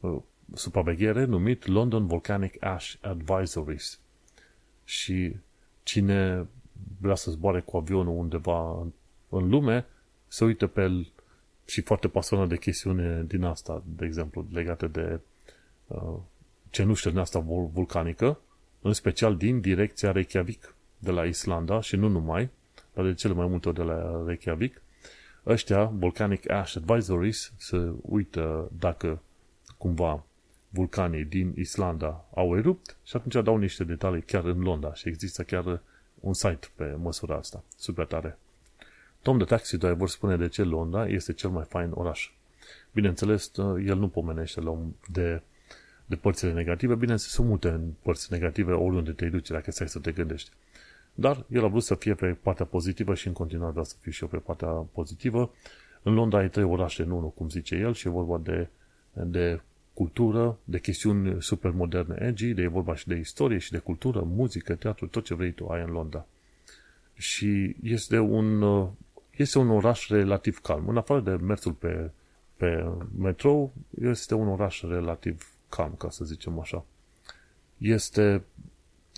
[0.00, 0.18] uh,
[0.54, 3.98] supraveghere numit London Volcanic Ash Advisories.
[4.84, 5.36] Și
[5.82, 6.46] cine
[7.00, 8.92] vrea să zboare cu avionul undeva în,
[9.28, 9.86] în lume,
[10.28, 11.12] se uită pe el
[11.64, 15.20] și foarte pasionat de chestiune din asta, de exemplu, legate de
[15.86, 16.16] uh,
[16.70, 17.38] cenușă din asta
[17.72, 18.40] vulcanică,
[18.80, 22.50] în special din direcția Reykjavik, de la Islanda și nu numai,
[22.94, 24.82] dar de cele mai multe ori de la Reykjavik,
[25.46, 29.22] ăștia, Volcanic Ash Advisories, se uită dacă
[29.76, 30.24] cumva
[30.68, 35.42] vulcanii din Islanda au erupt și atunci dau niște detalii chiar în Londra și există
[35.42, 35.80] chiar
[36.20, 37.64] un site pe măsura asta.
[37.76, 38.38] Super tare.
[39.22, 42.30] Tom de Taxi Driver spune de ce Londra este cel mai fain oraș.
[42.92, 43.52] Bineînțeles,
[43.86, 45.42] el nu pomenește la un, de,
[46.06, 46.94] de părțile negative.
[46.94, 50.50] Bineînțeles, sunt multe părți negative oriunde te duci, dacă stai să te gândești.
[51.20, 54.10] Dar el a vrut să fie pe partea pozitivă și în continuare vreau să fiu
[54.10, 55.50] și eu pe partea pozitivă.
[56.02, 58.68] În Londra ai trei orașe în unul, cum zice el, și e vorba de,
[59.12, 59.60] de
[59.94, 64.20] cultură, de chestiuni super moderne, edgy, de e vorba și de istorie și de cultură,
[64.20, 66.26] muzică, teatru, tot ce vrei tu ai în Londra.
[67.14, 68.62] Și este un,
[69.36, 70.88] este un oraș relativ calm.
[70.88, 72.10] În afară de mersul pe,
[72.56, 72.84] pe
[73.18, 76.84] metrou, este un oraș relativ calm, ca să zicem așa.
[77.78, 78.42] Este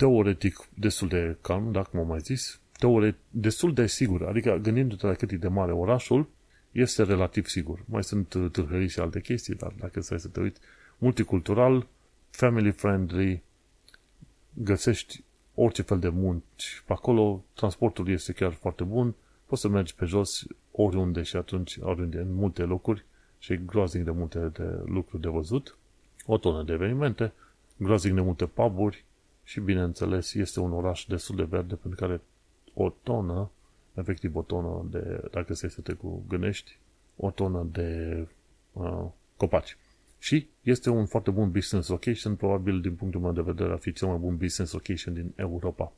[0.01, 5.15] teoretic destul de calm, dacă m-am mai zis, teoretic destul de sigur, adică gândindu-te la
[5.15, 6.29] cât e de mare orașul,
[6.73, 7.85] este relativ sigur.
[7.85, 10.61] Mai sunt uh, tâlhării și alte chestii, dar dacă stai să te uiți,
[10.99, 11.87] multicultural,
[12.31, 13.43] family friendly,
[14.55, 19.15] găsești orice fel de munci pe acolo, transportul este chiar foarte bun,
[19.47, 23.05] poți să mergi pe jos oriunde și atunci, oriunde, în multe locuri
[23.39, 25.77] și groaznic de multe de lucruri de văzut,
[26.27, 27.33] o tonă de evenimente,
[27.77, 29.05] groaznic de multe puburi
[29.51, 32.21] și, bineînțeles, este un oraș destul de verde pentru care
[32.75, 33.51] o tonă,
[33.95, 36.79] efectiv o tonă de, dacă să te cu gândești,
[37.17, 38.27] o tonă de
[38.73, 39.05] uh,
[39.37, 39.77] copaci.
[40.19, 43.93] Și este un foarte bun business location, probabil din punctul meu de vedere ar fi
[43.93, 45.93] cel mai bun business location din Europa.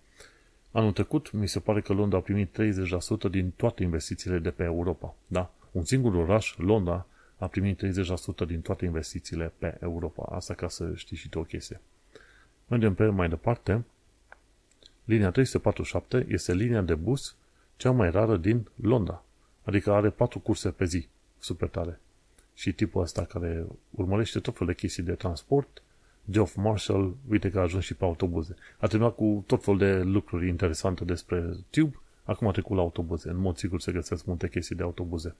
[0.70, 2.56] Anul trecut, mi se pare că Londra a primit
[3.28, 5.14] 30% din toate investițiile de pe Europa.
[5.26, 5.54] Da?
[5.70, 7.82] Un singur oraș, Londra, a primit
[8.44, 10.22] 30% din toate investițiile pe Europa.
[10.36, 11.80] Asta ca să știi și tu o chestie.
[12.66, 13.84] Mergem pe mai departe.
[15.04, 17.36] Linia 347 este linia de bus
[17.76, 19.24] cea mai rară din Londra.
[19.62, 21.08] Adică are patru curse pe zi.
[21.38, 22.00] Super tare.
[22.54, 25.82] Și tipul ăsta care urmărește tot felul de chestii de transport,
[26.30, 28.54] Geoff Marshall, uite că a ajuns și pe autobuze.
[28.78, 33.28] A terminat cu tot felul de lucruri interesante despre Tube, acum a trecut la autobuze.
[33.28, 35.34] În mod sigur se găsesc multe chestii de autobuze.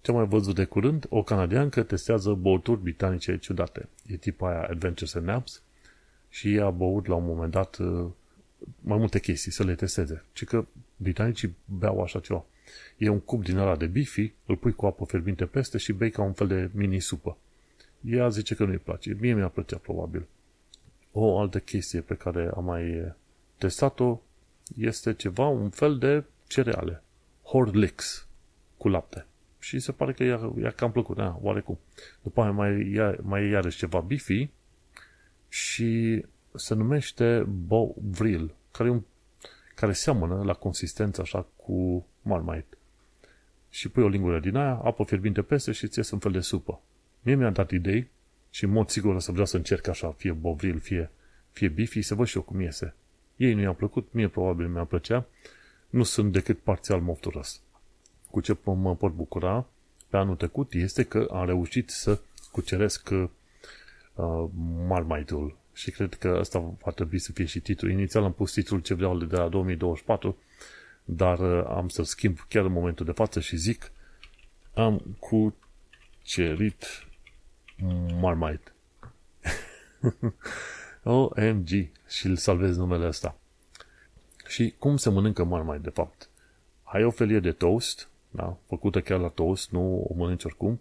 [0.00, 3.88] Ce mai văzut de curând, o canadiancă testează băuturi britanice ciudate.
[4.06, 5.62] E tipa aia Adventures and Naps
[6.34, 8.10] și ea a băut la un moment dat uh,
[8.80, 10.24] mai multe chestii să le testeze.
[10.32, 10.66] Ci că
[10.96, 12.44] britanicii beau așa ceva.
[12.96, 16.10] E un cup din ăla de bifi, îl pui cu apă fierbinte peste și bei
[16.10, 17.36] ca un fel de mini-supă.
[18.00, 19.16] Ea zice că nu-i place.
[19.20, 20.26] Mie mi-a plăcea probabil.
[21.12, 23.14] O altă chestie pe care am mai
[23.58, 24.20] testat-o
[24.76, 27.02] este ceva, un fel de cereale.
[27.42, 28.26] Horlicks
[28.76, 29.26] cu lapte.
[29.58, 31.78] Și se pare că i-a, i-a cam plăcut, da, oarecum.
[32.22, 34.48] După aia mai, ia, mai e iarăși ceva bifi
[35.54, 39.02] și se numește Bovril, care, un,
[39.74, 42.76] care seamănă la consistență așa cu Marmite.
[43.70, 46.80] Și pui o lingură din aia, apă fierbinte peste și ți un fel de supă.
[47.22, 48.10] Mie mi-a dat idei
[48.50, 51.10] și în mod sigur o să vreau să încerc așa, fie bovril, fie,
[51.50, 52.94] fie bifi, să văd și eu cum iese.
[53.36, 55.26] Ei nu i-a plăcut, mie probabil mi-a plăcea.
[55.90, 57.60] Nu sunt decât parțial mofturos.
[58.30, 59.66] Cu ce mă pot bucura
[60.08, 63.10] pe anul trecut este că am reușit să cuceresc
[64.14, 64.48] uh,
[64.86, 65.56] Marmite-ul.
[65.72, 67.90] Și cred că asta va trebui să fie și titlul.
[67.90, 70.36] Inițial am pus titlul ce vreau de la 2024,
[71.04, 73.92] dar uh, am să-l schimb chiar în momentul de față și zic
[74.74, 77.06] am cucerit
[78.20, 78.72] Marmite.
[81.02, 81.68] OMG.
[82.08, 83.38] Și îl salvez numele ăsta.
[84.46, 86.28] Și cum se mănâncă Marmite, de fapt?
[86.82, 88.56] Ai o felie de toast, da?
[88.66, 90.80] făcută chiar la toast, nu o mănânci oricum,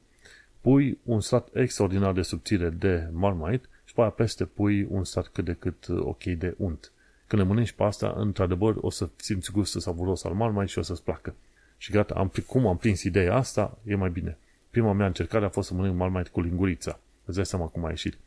[0.63, 5.27] pui un stat extraordinar de subțire de Marmite și pe aia peste pui un stat
[5.27, 6.91] cât de cât uh, ok de unt.
[7.27, 10.81] Când le mănânci pe asta, într-adevăr, o să simți gustul savuros al Marmite și o
[10.81, 11.35] să-ți placă.
[11.77, 14.37] Și gata, am, cum am prins ideea asta, e mai bine.
[14.69, 16.99] Prima mea încercare a fost să mănânc Marmite cu lingurița.
[17.25, 18.17] Îți dai seama cum a ieșit.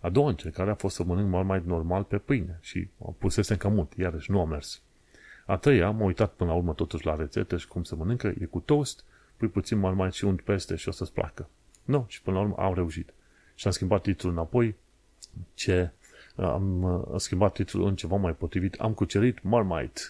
[0.00, 3.92] A doua încercare a fost să mănânc Marmite normal pe pâine și pusesem cam mult,
[3.96, 4.80] iarăși nu a mers.
[5.46, 8.44] A treia, am uitat până la urmă totuși la rețetă și cum se mănâncă, e
[8.44, 9.04] cu toast,
[9.36, 11.48] pui puțin Marmite și unt peste și o să-ți placă.
[11.84, 13.12] Nu, no, și până la urmă am reușit.
[13.54, 14.74] Și am schimbat titlul înapoi,
[15.54, 15.90] ce
[16.36, 18.74] am, am schimbat titlul în ceva mai potrivit.
[18.74, 20.00] Am cucerit Marmite.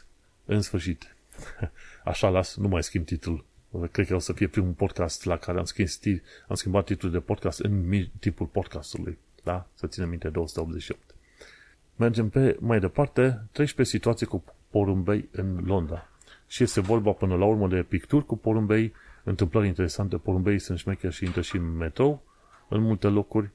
[0.45, 1.17] În sfârșit.
[2.05, 3.45] Așa las, nu mai schimb titlul.
[3.91, 7.19] Cred că o să fie primul podcast la care am, schimbat, am schimbat titlul de
[7.19, 9.19] podcast în tipul podcastului.
[9.43, 9.67] Da?
[9.75, 11.01] Să ținem minte 288.
[11.97, 13.43] Mergem pe mai departe.
[13.53, 16.09] 13 situații cu porumbei în Londra.
[16.47, 18.93] Și este vorba până la urmă de picturi cu porumbei,
[19.25, 20.17] întâmplări interesante.
[20.17, 22.23] Porumbei sunt șmecheri și intră și în metrou
[22.69, 23.51] în multe locuri.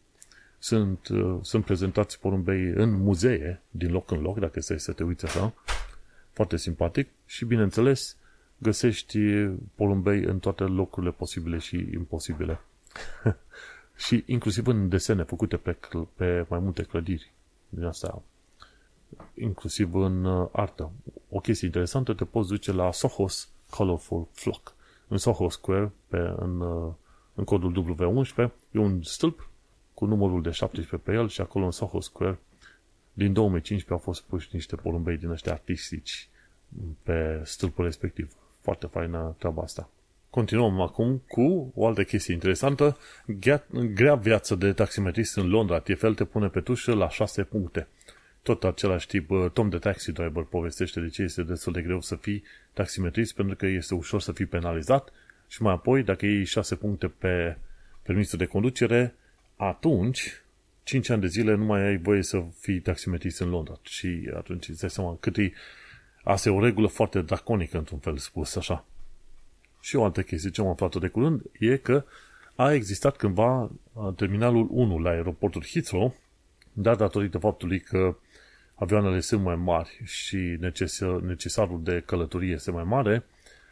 [0.59, 5.03] Sunt, uh, sunt prezentați porumbei în muzee, din loc în loc, dacă stai să te
[5.03, 5.53] uiți așa.
[6.31, 8.17] Foarte simpatic și, bineînțeles,
[8.57, 9.19] găsești
[9.75, 12.59] porumbei în toate locurile posibile și imposibile.
[14.05, 15.77] și inclusiv în desene făcute pe,
[16.15, 17.31] pe mai multe clădiri.
[17.69, 18.21] Din asta,
[19.33, 20.91] inclusiv în uh, artă.
[21.29, 24.75] O chestie interesantă, te poți duce la Soho's Colorful Flock.
[25.07, 26.93] În Soho Square, pe, în, uh,
[27.33, 29.49] în codul W11, e un stâlp
[29.93, 32.39] cu numărul de 17 pe el și acolo în Soho Square
[33.13, 36.29] din 2015 au fost puși niște porumbei din ăștia artistici
[37.03, 38.33] pe stâlpul respectiv.
[38.61, 39.89] Foarte faină treaba asta.
[40.29, 42.97] Continuăm acum cu o altă chestie interesantă.
[43.93, 45.79] Grea viață de taximetrist în Londra.
[45.79, 47.87] TFL te pune pe tușă la 6 puncte.
[48.47, 52.01] Tot același tip, uh, Tom de Taxi Driver povestește de ce este destul de greu
[52.01, 55.11] să fii taximetrist, pentru că este ușor să fii penalizat
[55.47, 57.57] și mai apoi, dacă iei 6 puncte pe
[58.03, 59.15] permisul de conducere,
[59.55, 60.41] atunci
[60.83, 63.79] 5 ani de zile nu mai ai voie să fii taximetrist în Londra.
[63.81, 65.51] Și atunci îți dai seama cât e...
[66.23, 68.85] Asta e o regulă foarte draconică, într-un fel spus, așa.
[69.79, 72.05] Și o altă chestie ce am aflat de curând e că
[72.55, 73.71] a existat cândva
[74.15, 76.15] terminalul 1 la aeroportul Heathrow,
[76.73, 78.15] dar datorită faptului că
[78.79, 80.57] avioanele sunt mai mari și
[81.21, 83.25] necesarul de călătorie este mai mare,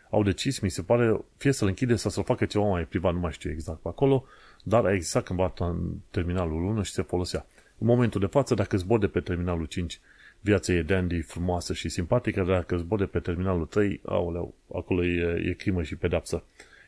[0.10, 3.20] au decis, mi se pare, fie să-l închide sau să-l facă ceva mai privat, nu
[3.20, 4.26] mai știu exact pe acolo,
[4.64, 7.46] dar a existat cândva în terminalul 1 și se folosea.
[7.78, 10.00] În momentul de față, dacă zbor de pe terminalul 5,
[10.42, 15.06] viața e dandy, frumoasă și simpatică, dar dacă zbor de pe terminalul 3, aoleu, acolo
[15.06, 16.44] e, e crimă și pedapsă.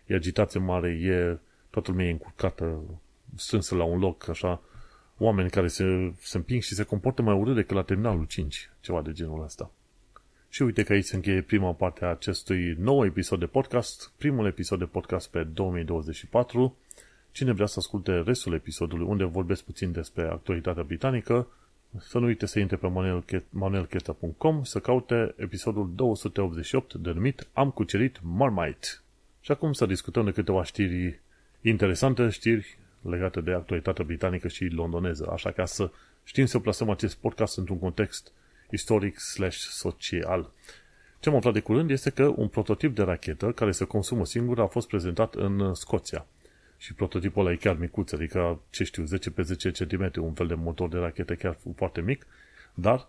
[0.05, 1.37] E agitație mare, e,
[1.69, 2.79] toată lumea e încurcată,
[3.35, 4.61] strânsă la un loc, așa,
[5.17, 9.01] oameni care se, se împing și se comportă mai urât decât la terminalul 5, ceva
[9.01, 9.71] de genul ăsta.
[10.49, 14.45] Și uite că aici se încheie prima parte a acestui nou episod de podcast, primul
[14.45, 16.77] episod de podcast pe 2024.
[17.31, 21.47] Cine vrea să asculte restul episodului, unde vorbesc puțin despre actualitatea britanică,
[21.99, 22.87] să nu uite să intre pe
[23.49, 28.87] manuelcheta.com să caute episodul 288 denumit Am cucerit Marmite.
[29.41, 31.19] Și acum să discutăm de câteva știri
[31.61, 32.77] interesante, știri
[33.09, 35.29] legate de actualitatea britanică și londoneză.
[35.31, 35.91] Așa ca să
[36.23, 38.31] știm să plasăm acest podcast într-un context
[38.69, 40.51] istoric slash social.
[41.19, 44.59] Ce am aflat de curând este că un prototip de rachetă care se consumă singur
[44.59, 46.25] a fost prezentat în Scoția.
[46.77, 50.47] Și prototipul ăla e chiar micuț, adică, ce știu, 10 pe 10 cm, un fel
[50.47, 52.25] de motor de rachetă chiar foarte mic,
[52.73, 53.07] dar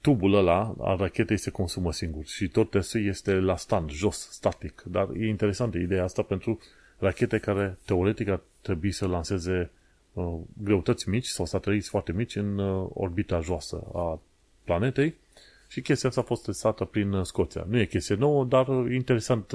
[0.00, 4.82] tubul ăla al rachetei se consumă singur și tot testul este la stand, jos, static.
[4.86, 6.58] Dar e interesantă ideea asta pentru
[6.98, 9.70] rachete care teoretic ar trebui să lanseze
[10.12, 14.20] uh, greutăți mici sau sateliți foarte mici în uh, orbita joasă a
[14.64, 15.14] planetei
[15.68, 17.66] și chestia asta a fost testată prin uh, Scoția.
[17.68, 19.52] Nu e chestie nouă, dar interesant,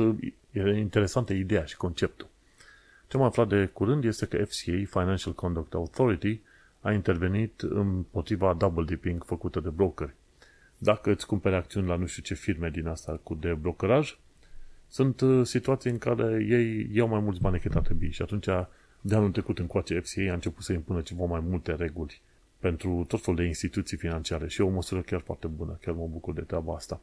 [0.52, 2.28] e interesantă ideea și conceptul.
[3.08, 6.40] Ce am aflat de curând este că FCA, Financial Conduct Authority,
[6.82, 10.14] a intervenit împotriva double dipping făcută de brokeri.
[10.78, 14.18] Dacă îți cumperi acțiuni la nu știu ce firme din asta cu de brokeraj,
[14.88, 18.48] sunt uh, situații în care ei iau mai mulți bani decât ar trebui și atunci
[19.06, 22.22] de anul trecut încoace FCA a început să impună ceva mai multe reguli
[22.60, 26.08] pentru tot felul de instituții financiare și e o măsură chiar foarte bună, chiar mă
[26.08, 27.02] bucur de treaba asta.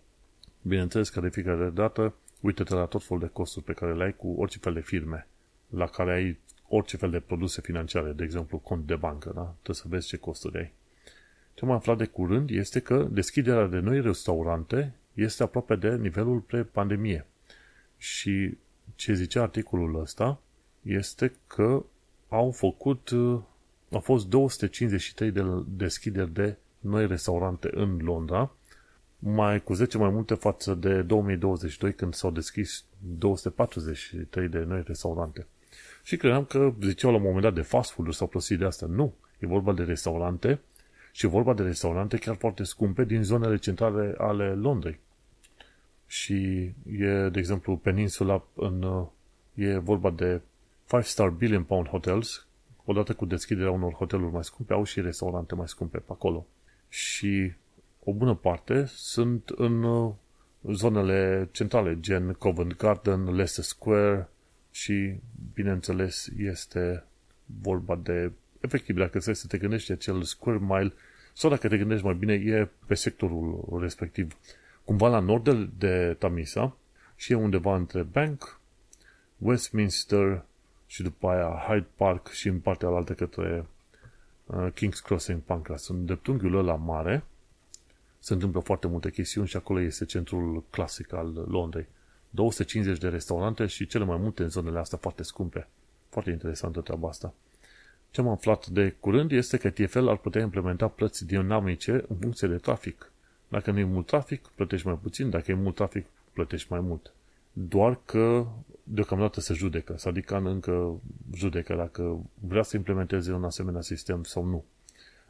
[0.63, 4.17] Bineînțeles că de fiecare dată uite-te la tot felul de costuri pe care le ai
[4.17, 5.27] cu orice fel de firme
[5.69, 9.55] la care ai orice fel de produse financiare, de exemplu cont de bancă, da?
[9.63, 10.73] Trebuie să vezi ce costuri ai.
[11.55, 16.39] Ce am aflat de curând este că deschiderea de noi restaurante este aproape de nivelul
[16.39, 17.27] pre-pandemie.
[17.97, 18.57] Și
[18.95, 20.41] ce zicea articolul ăsta
[20.83, 21.85] este că
[22.29, 23.11] au făcut,
[23.91, 28.51] au fost 253 de deschideri de noi restaurante în Londra,
[29.19, 35.47] mai cu 10 mai multe față de 2022 când s-au deschis 243 de noi restaurante.
[36.03, 38.87] Și credeam că ziceau la un moment dat de fast food sau prostii de asta.
[38.87, 39.15] Nu.
[39.39, 40.61] E vorba de restaurante
[41.13, 45.01] și e vorba de restaurante chiar foarte scumpe din zonele centrale ale Londrei.
[46.07, 46.35] Și
[46.99, 49.07] e, de exemplu, peninsula în,
[49.55, 50.41] e vorba de
[50.97, 52.47] 5-star billion pound hotels,
[52.85, 56.47] odată cu deschiderea unor hoteluri mai scumpe, au și restaurante mai scumpe pe acolo.
[56.89, 57.53] Și
[58.05, 59.85] o bună parte sunt în
[60.63, 64.29] zonele centrale, gen Covent Garden, Leicester Square,
[64.71, 65.15] și,
[65.55, 67.05] bineînțeles, este
[67.61, 70.93] vorba de, efectiv, dacă să te gândești acel square mile,
[71.33, 74.37] sau dacă te gândești mai bine, e pe sectorul respectiv,
[74.85, 76.77] cumva la nord de, de Tamisa
[77.17, 78.61] și e undeva între Bank,
[79.39, 80.45] Westminster
[80.91, 83.67] și după aia Hyde Park și în partea alaltă către
[84.47, 85.89] uh, King's Crossing Pancras.
[85.89, 87.25] În dreptunghiul ăla mare
[88.19, 91.87] se întâmplă foarte multe chestiuni și acolo este centrul clasic al Londrei.
[92.31, 95.67] 250 de restaurante și cele mai multe în zonele astea foarte scumpe.
[96.09, 97.35] Foarte interesantă treaba asta.
[98.11, 102.49] Ce am aflat de curând este că TFL ar putea implementa plăți dinamice în funcție
[102.49, 103.13] de trafic.
[103.49, 107.13] Dacă nu e mult trafic, plătești mai puțin, dacă e mult trafic, plătești mai mult.
[107.53, 108.47] Doar că
[108.83, 111.01] deocamdată se judecă, adică încă
[111.35, 114.65] judecă dacă vrea să implementeze un asemenea sistem sau nu.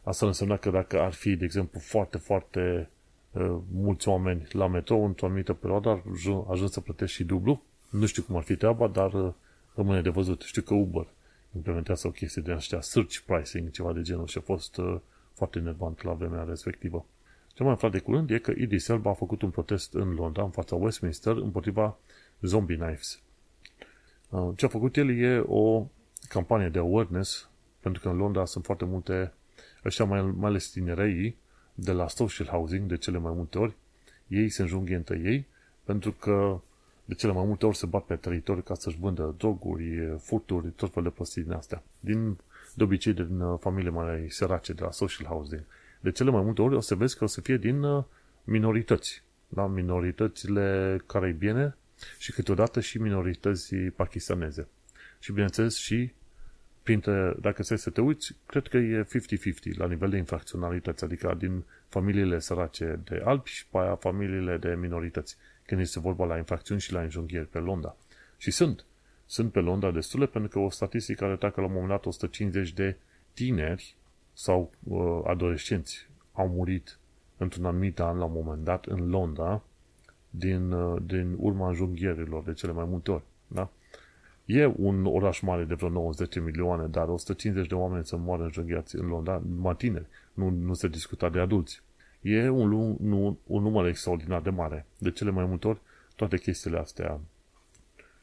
[0.02, 2.90] Asta înseamnă că dacă ar fi, de exemplu, foarte, foarte
[3.32, 6.02] Uh, mulți oameni la metrou într-o anumită perioadă
[6.48, 7.62] ajuns să plătești și dublu.
[7.90, 9.32] Nu știu cum ar fi treaba, dar uh,
[9.74, 10.42] rămâne de văzut.
[10.42, 11.06] Știu că Uber
[11.56, 14.96] implementează o chestie de așa, search pricing, ceva de genul și a fost uh,
[15.32, 17.06] foarte nervant la vremea respectivă.
[17.60, 20.42] Ce mai aflat de curând e că Idris Elba a făcut un protest în Londra,
[20.42, 21.98] în fața Westminster, împotriva
[22.40, 23.20] zombie knives.
[24.56, 25.86] Ce a făcut el e o
[26.28, 27.48] campanie de awareness,
[27.80, 29.32] pentru că în Londra sunt foarte multe,
[29.84, 31.36] ăștia mai, mai ales tinereii,
[31.74, 33.76] de la social housing, de cele mai multe ori,
[34.26, 35.46] ei se înjunghe între ei,
[35.84, 36.60] pentru că
[37.04, 40.92] de cele mai multe ori se bat pe teritoriu ca să-și vândă droguri, furturi, tot
[40.92, 41.82] fel de prostii din astea.
[42.00, 42.38] Din,
[42.74, 45.64] de obicei din uh, familii mai sărace, de la social housing.
[46.00, 48.04] De cele mai multe ori o să vezi că o să fie din uh,
[48.44, 49.22] minorități.
[49.48, 49.66] Da?
[49.66, 51.76] Minoritățile caraibiene
[52.18, 54.68] și câteodată și minorități pakistaneze.
[55.18, 56.12] Și bineînțeles și
[56.82, 59.06] printre, dacă să să te uiți, cred că e
[59.74, 64.56] 50-50 la nivel de infracționalități, adică din familiile sărace de albi și pe aia familiile
[64.56, 65.36] de minorități.
[65.66, 67.96] când este vorba la infracțiuni și la înjunghieri pe Londra.
[68.36, 68.84] Și sunt.
[69.26, 72.72] Sunt pe Londra destule pentru că o statistică arăta că la un moment dat 150
[72.72, 72.96] de
[73.32, 73.94] tineri
[74.40, 76.98] sau uh, adolescenți au murit
[77.36, 79.62] într-un anumit an la un moment dat în Londra
[80.30, 83.22] din, uh, din urma înjunghierilor de cele mai multe ori.
[83.46, 83.70] Da?
[84.44, 88.96] E un oraș mare de vreo 90 milioane, dar 150 de oameni să moară înjunghiați
[88.96, 90.06] în Londra, numai tineri.
[90.34, 91.82] Nu, nu se discuta de adulți.
[92.20, 94.86] E un, un, un număr extraordinar de mare.
[94.98, 95.80] De cele mai multe ori,
[96.16, 97.20] toate chestiile astea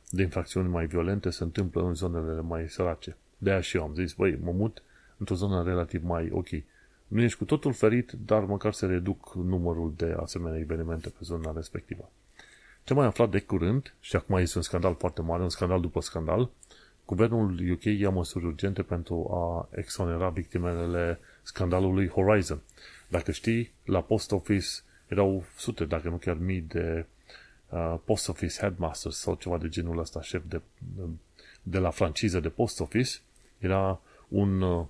[0.10, 3.16] de infracțiuni mai violente se întâmplă în zonele mai sărace.
[3.38, 4.82] De aia și eu am zis, băi, mă mut
[5.18, 6.48] într-o zonă relativ mai ok.
[7.08, 11.52] Nu ești cu totul ferit, dar măcar se reduc numărul de asemenea evenimente pe zona
[11.56, 12.12] respectivă.
[12.84, 16.02] Ce mai aflat de curând, și acum este un scandal foarte mare, un scandal după
[16.02, 16.50] scandal,
[17.06, 22.62] guvernul UK ia măsuri urgente pentru a exonera victimele scandalului Horizon.
[23.08, 24.68] Dacă știi, la post office
[25.08, 27.06] erau sute, dacă nu chiar mii de
[27.70, 30.62] uh, post office headmasters sau ceva de genul ăsta, șef de,
[31.64, 33.12] de la franciză de post office,
[33.58, 34.86] era un, uh,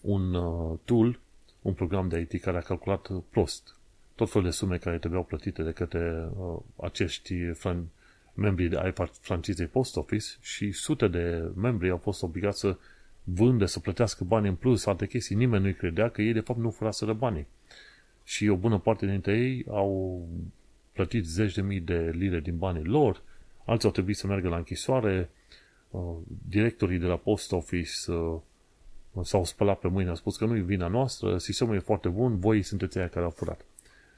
[0.00, 1.20] un uh, tool,
[1.62, 3.74] un program de IT care a calculat prost
[4.20, 7.86] tot felul de sume care trebuiau plătite de către uh, acești fran-
[8.34, 12.76] membri de ai francizei Post Office și sute de membri au fost obligați să
[13.24, 15.36] vândă, să plătească bani în plus, alte chestii.
[15.36, 17.46] Nimeni nu-i credea că ei de fapt nu furaseră banii.
[18.24, 20.26] Și o bună parte dintre ei au
[20.92, 23.22] plătit zeci de mii de lire din banii lor,
[23.64, 25.30] alții au trebuit să meargă la închisoare,
[25.90, 26.16] uh,
[26.48, 28.38] directorii de la Post Office uh,
[29.22, 32.38] s-au spălat pe mâini, au spus că nu e vina noastră, sistemul e foarte bun,
[32.38, 33.64] voi sunteți aia care au furat.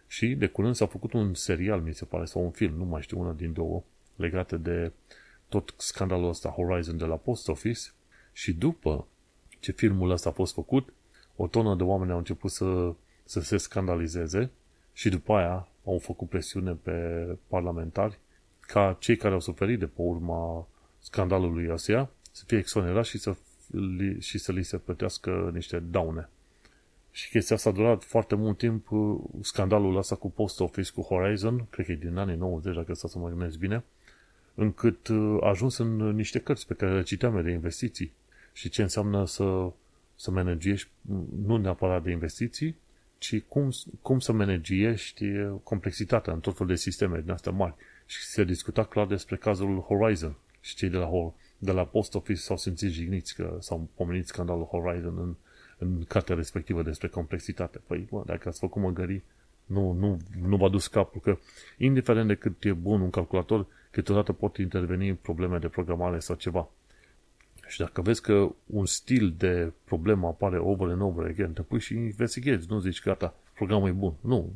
[0.06, 3.02] Și de curând s-a făcut un serial, mi se pare, sau un film, nu mai
[3.02, 3.82] știu, una din două,
[4.16, 4.92] legate de
[5.48, 7.80] tot scandalul ăsta Horizon de la Post Office
[8.32, 9.06] și după
[9.60, 10.92] ce filmul ăsta a fost făcut,
[11.36, 14.50] o tonă de oameni au început să, să se scandalizeze
[14.92, 16.92] și după aia au făcut presiune pe
[17.46, 18.18] parlamentari
[18.60, 20.68] ca cei care au suferit de pe urma
[20.98, 23.51] scandalului ăsta să fie exonerați și să, li,
[24.18, 26.28] și să li se plătească niște daune.
[27.10, 31.00] Și chestia asta a durat foarte mult timp, uh, scandalul ăsta cu Post Office, cu
[31.00, 33.84] Horizon, cred că e din anii 90, dacă să mă gândesc bine,
[34.54, 38.12] încât uh, a ajuns în niște cărți pe care le citeam de investiții.
[38.52, 39.72] Și ce înseamnă să,
[40.14, 40.88] să managiești,
[41.46, 42.76] nu neapărat de investiții,
[43.18, 43.70] ci cum,
[44.02, 45.24] cum să managiești
[45.62, 47.74] complexitatea în tot felul de sisteme din astea mari.
[48.06, 50.36] Și se discuta clar despre cazul Horizon.
[50.60, 51.10] Și cei de la,
[51.64, 55.34] de la Post Office s-au simțit jigniți că s-au pomenit scandalul Horizon în,
[55.78, 57.80] în cartea respectivă despre complexitate.
[57.86, 59.22] Păi, bă, dacă ați făcut măgării,
[59.66, 61.38] nu, nu, nu v-a dus capul, că
[61.78, 66.68] indiferent de cât e bun un calculator, câteodată pot interveni probleme de programare sau ceva.
[67.66, 71.80] Și dacă vezi că un stil de problemă apare over and over again, te pui
[71.80, 74.14] și investighezi, nu zici gata, programul e bun.
[74.20, 74.52] Nu,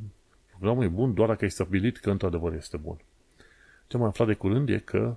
[0.51, 2.97] programul e bun doar dacă ai stabilit că într-adevăr este bun.
[3.87, 5.17] Ce am aflat de curând e că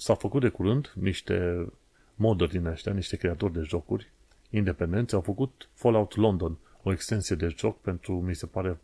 [0.00, 1.66] s-a făcut de curând niște
[2.14, 4.10] moduri din ăștia, niște creatori de jocuri
[4.50, 8.78] independenți au făcut Fallout London, o extensie de joc pentru, mi se pare,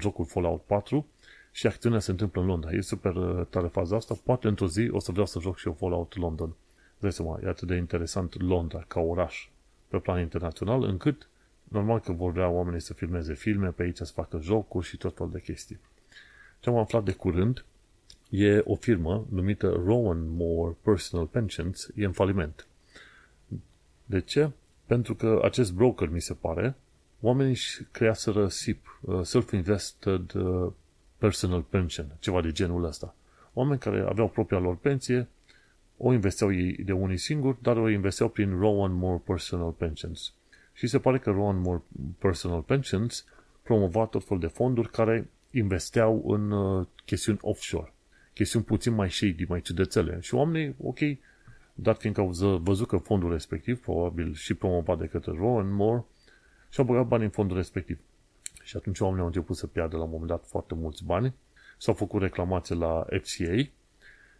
[0.00, 1.06] jocul Fallout 4
[1.52, 2.70] și acțiunea se întâmplă în Londra.
[2.70, 4.14] E super uh, tare faza asta.
[4.24, 6.54] Poate într-o zi o să vreau să joc și eu Fallout London.
[6.98, 9.48] Dai seama, e atât de interesant Londra ca oraș
[9.88, 11.28] pe plan internațional, încât
[11.64, 15.16] normal că vor vrea oamenii să filmeze filme pe aici, să facă jocuri și tot
[15.16, 15.78] fel de chestii.
[16.60, 17.64] Ce am aflat de curând
[18.30, 22.66] e o firmă numită Rowan Moore Personal Pensions, e în faliment.
[24.04, 24.50] De ce?
[24.86, 26.76] Pentru că acest broker, mi se pare,
[27.20, 30.72] oamenii își creaseră SIP, uh, Self-Invested uh,
[31.18, 33.14] Personal Pension, ceva de genul ăsta.
[33.52, 35.28] Oameni care aveau propria lor pensie,
[35.96, 40.32] o investeau ei de unii singuri, dar o investeau prin Rowan More Personal Pensions.
[40.72, 41.82] Și se pare că Rowan More
[42.18, 43.24] Personal Pensions
[43.62, 47.92] promova tot fel de fonduri care investeau în uh, chestiuni offshore,
[48.32, 50.18] chestiuni puțin mai shady, mai ciudățele.
[50.20, 50.98] Și oamenii, ok,
[51.74, 56.04] dar fiindcă au văzut că fondul respectiv, probabil și promovat de către Rowan Moore,
[56.68, 57.98] și-au băgat bani în fondul respectiv.
[58.62, 61.34] Și atunci oamenii au început să piardă la un moment dat foarte mulți bani,
[61.78, 63.70] s-au făcut reclamație la FCA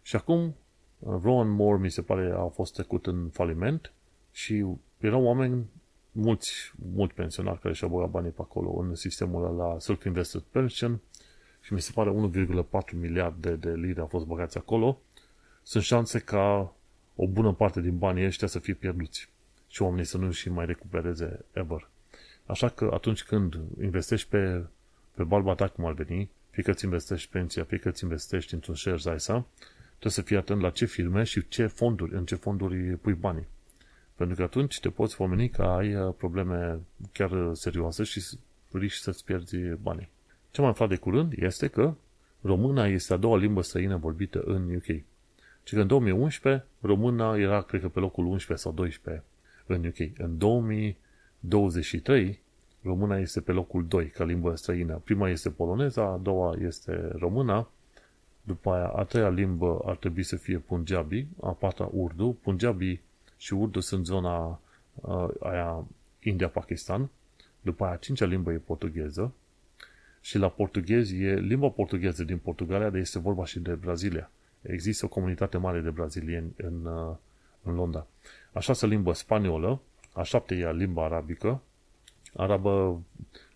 [0.01, 0.55] și acum
[0.99, 3.93] Rowan Moore, mi se pare, a fost trecut în faliment
[4.31, 4.65] și
[4.97, 5.65] erau oameni,
[6.11, 10.99] mulți, mulți pensionari care și-au băgat banii pe acolo în sistemul la Self-Invested Pension
[11.61, 12.29] și mi se pare
[12.63, 14.99] 1,4 miliarde de lire au fost băgați acolo.
[15.63, 16.73] Sunt șanse ca
[17.15, 19.29] o bună parte din banii ăștia să fie pierduți
[19.67, 21.89] și oamenii să nu și mai recupereze ever.
[22.45, 24.65] Așa că atunci când investești pe,
[25.15, 28.53] pe balba ta, cum ar veni, fie că îți investești pensia, fie că îți investești
[28.53, 29.45] într-un share ISA,
[29.89, 33.47] trebuie să fii atent la ce firme și ce fonduri, în ce fonduri pui banii.
[34.15, 36.79] Pentru că atunci te poți pomeni că ai uh, probleme
[37.11, 38.23] chiar serioase și
[38.71, 40.09] riști să-ți pierzi banii.
[40.51, 41.93] Ce am aflat de curând este că
[42.41, 44.85] româna este a doua limbă străină vorbită în UK.
[45.63, 49.23] Și că în 2011, româna era, cred că, pe locul 11 sau 12
[49.65, 49.97] în UK.
[50.17, 52.39] În 2023,
[52.81, 55.01] româna este pe locul 2 ca limbă străină.
[55.03, 57.69] Prima este poloneza, a doua este româna,
[58.43, 62.37] după aia, a treia limbă ar trebui să fie Punjabi, a patra Urdu.
[62.41, 63.01] Punjabi
[63.37, 64.59] și Urdu sunt zona
[64.95, 65.85] uh, aia
[66.19, 67.09] India-Pakistan.
[67.61, 69.33] După aia, a cincea limbă e portugheză.
[70.21, 74.31] Și la portughez e limba portugheză din Portugalia, dar este vorba și de Brazilia.
[74.61, 77.15] Există o comunitate mare de brazilieni în, uh,
[77.63, 78.07] în Londra.
[78.51, 79.81] A șasea limbă spaniolă,
[80.13, 81.61] a șaptea limba arabică,
[82.33, 83.01] arabă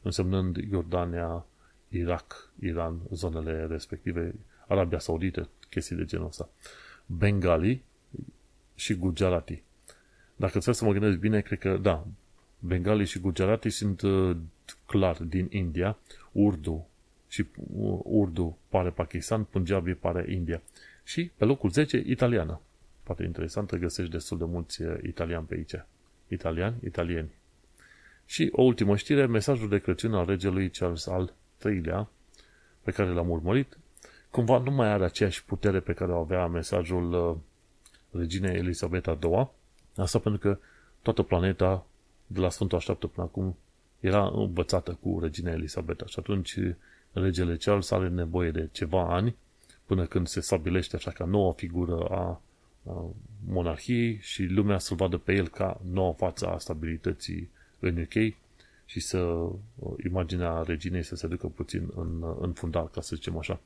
[0.02, 1.46] însemnând Iordania,
[1.90, 4.36] Irak, Iran, zonele respective,
[4.68, 6.50] Arabia Saudită, chestii de genul ăsta.
[7.06, 7.84] Bengali
[8.76, 9.64] și Gujarati.
[10.36, 12.06] Dacă trebuie să mă gândesc bine, cred că, da,
[12.66, 14.38] Bengali și Gujarati sunt uh,
[14.86, 15.98] clar din India,
[16.32, 16.88] Urdu
[17.28, 20.62] și uh, Urdu pare Pakistan, Punjabi pare India.
[21.04, 22.62] Și pe locul 10, italiană.
[23.04, 25.74] Poate interesantă, găsești destul de mulți uh, italiani pe aici.
[26.28, 27.32] Italiani, italieni.
[28.26, 31.34] Și o ultimă știre, mesajul de Crăciun al regelui Charles al
[31.66, 32.10] III-lea,
[32.82, 33.78] pe care l-am urmărit,
[34.30, 37.38] cumva nu mai are aceeași putere pe care o avea mesajul uh,
[38.20, 39.50] reginei Elisabeta II.
[39.96, 40.60] Asta pentru că
[41.02, 41.86] toată planeta,
[42.28, 43.58] de la Sfântul Așteaptă până acum,
[44.00, 46.60] era învățată cu regina Elisabeta și atunci
[47.12, 49.36] regele Charles are nevoie de ceva ani
[49.86, 52.42] până când se stabilește așa ca nouă figură a,
[52.92, 53.06] a
[53.48, 57.50] monarhiei și lumea să-l vadă pe el ca nouă față a stabilității
[57.80, 58.36] în UK
[58.86, 59.50] și să
[60.06, 63.60] imaginea reginei să se ducă puțin în, în fundal, ca să zicem așa.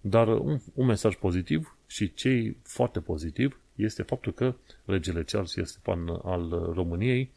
[0.00, 5.78] Dar un, un mesaj pozitiv și cei foarte pozitiv este faptul că regele Charles este
[5.82, 7.30] fan al României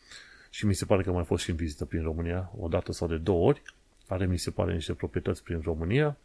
[0.49, 2.91] și mi se pare că a mai fost și în vizită prin România, o dată
[2.91, 3.61] sau de două ori.
[4.07, 6.17] Are, mi se pare, niște proprietăți prin România.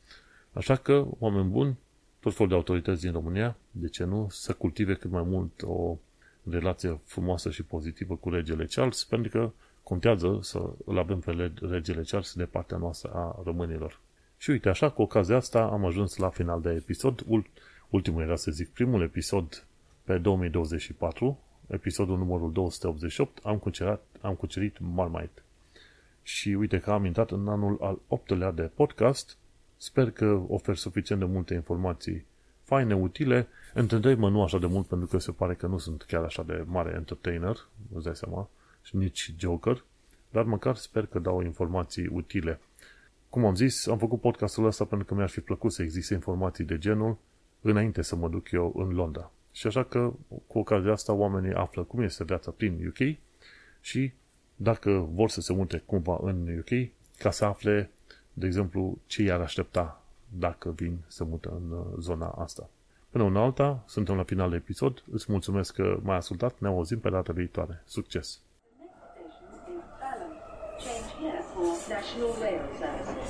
[0.52, 1.78] Așa că, oameni buni,
[2.20, 5.96] tot felul de autorități din România, de ce nu, să cultive cât mai mult o
[6.50, 9.50] relație frumoasă și pozitivă cu regele Charles, pentru că
[9.82, 14.00] contează să îl avem pe regele Charles de partea noastră a românilor.
[14.36, 17.24] Și uite, așa, cu ocazia asta am ajuns la final de episod.
[17.88, 19.66] Ultimul era să zic primul episod
[20.04, 25.42] pe 2024, episodul numărul 288, am cucerit, am cucerit Marmite.
[26.22, 29.36] Și uite că am intrat în anul al optelea de podcast.
[29.76, 32.24] Sper că ofer suficient de multe informații
[32.62, 33.48] faine, utile.
[33.74, 36.64] Întâlnesc-mă nu așa de mult pentru că se pare că nu sunt chiar așa de
[36.66, 38.48] mare entertainer, îți dai seama,
[38.82, 39.84] și nici joker,
[40.30, 42.60] dar măcar sper că dau informații utile.
[43.28, 46.64] Cum am zis, am făcut podcastul ăsta pentru că mi-ar fi plăcut să existe informații
[46.64, 47.16] de genul
[47.60, 49.30] înainte să mă duc eu în Londra.
[49.52, 50.12] Și așa că,
[50.46, 53.16] cu ocazia asta, oamenii află cum este viața prin UK
[53.80, 54.12] și
[54.56, 57.90] dacă vor să se mute cumva în UK, ca să afle,
[58.32, 60.02] de exemplu, ce i-ar aștepta
[60.38, 62.68] dacă vin să mută în uh, zona asta.
[63.10, 65.02] Până una alta, suntem la final de episod.
[65.12, 66.54] Îți mulțumesc că m-ai ascultat.
[66.58, 67.82] Ne auzim pe data viitoare.
[67.84, 68.40] Succes!
[70.84, 73.21] Change here for National Rail Services.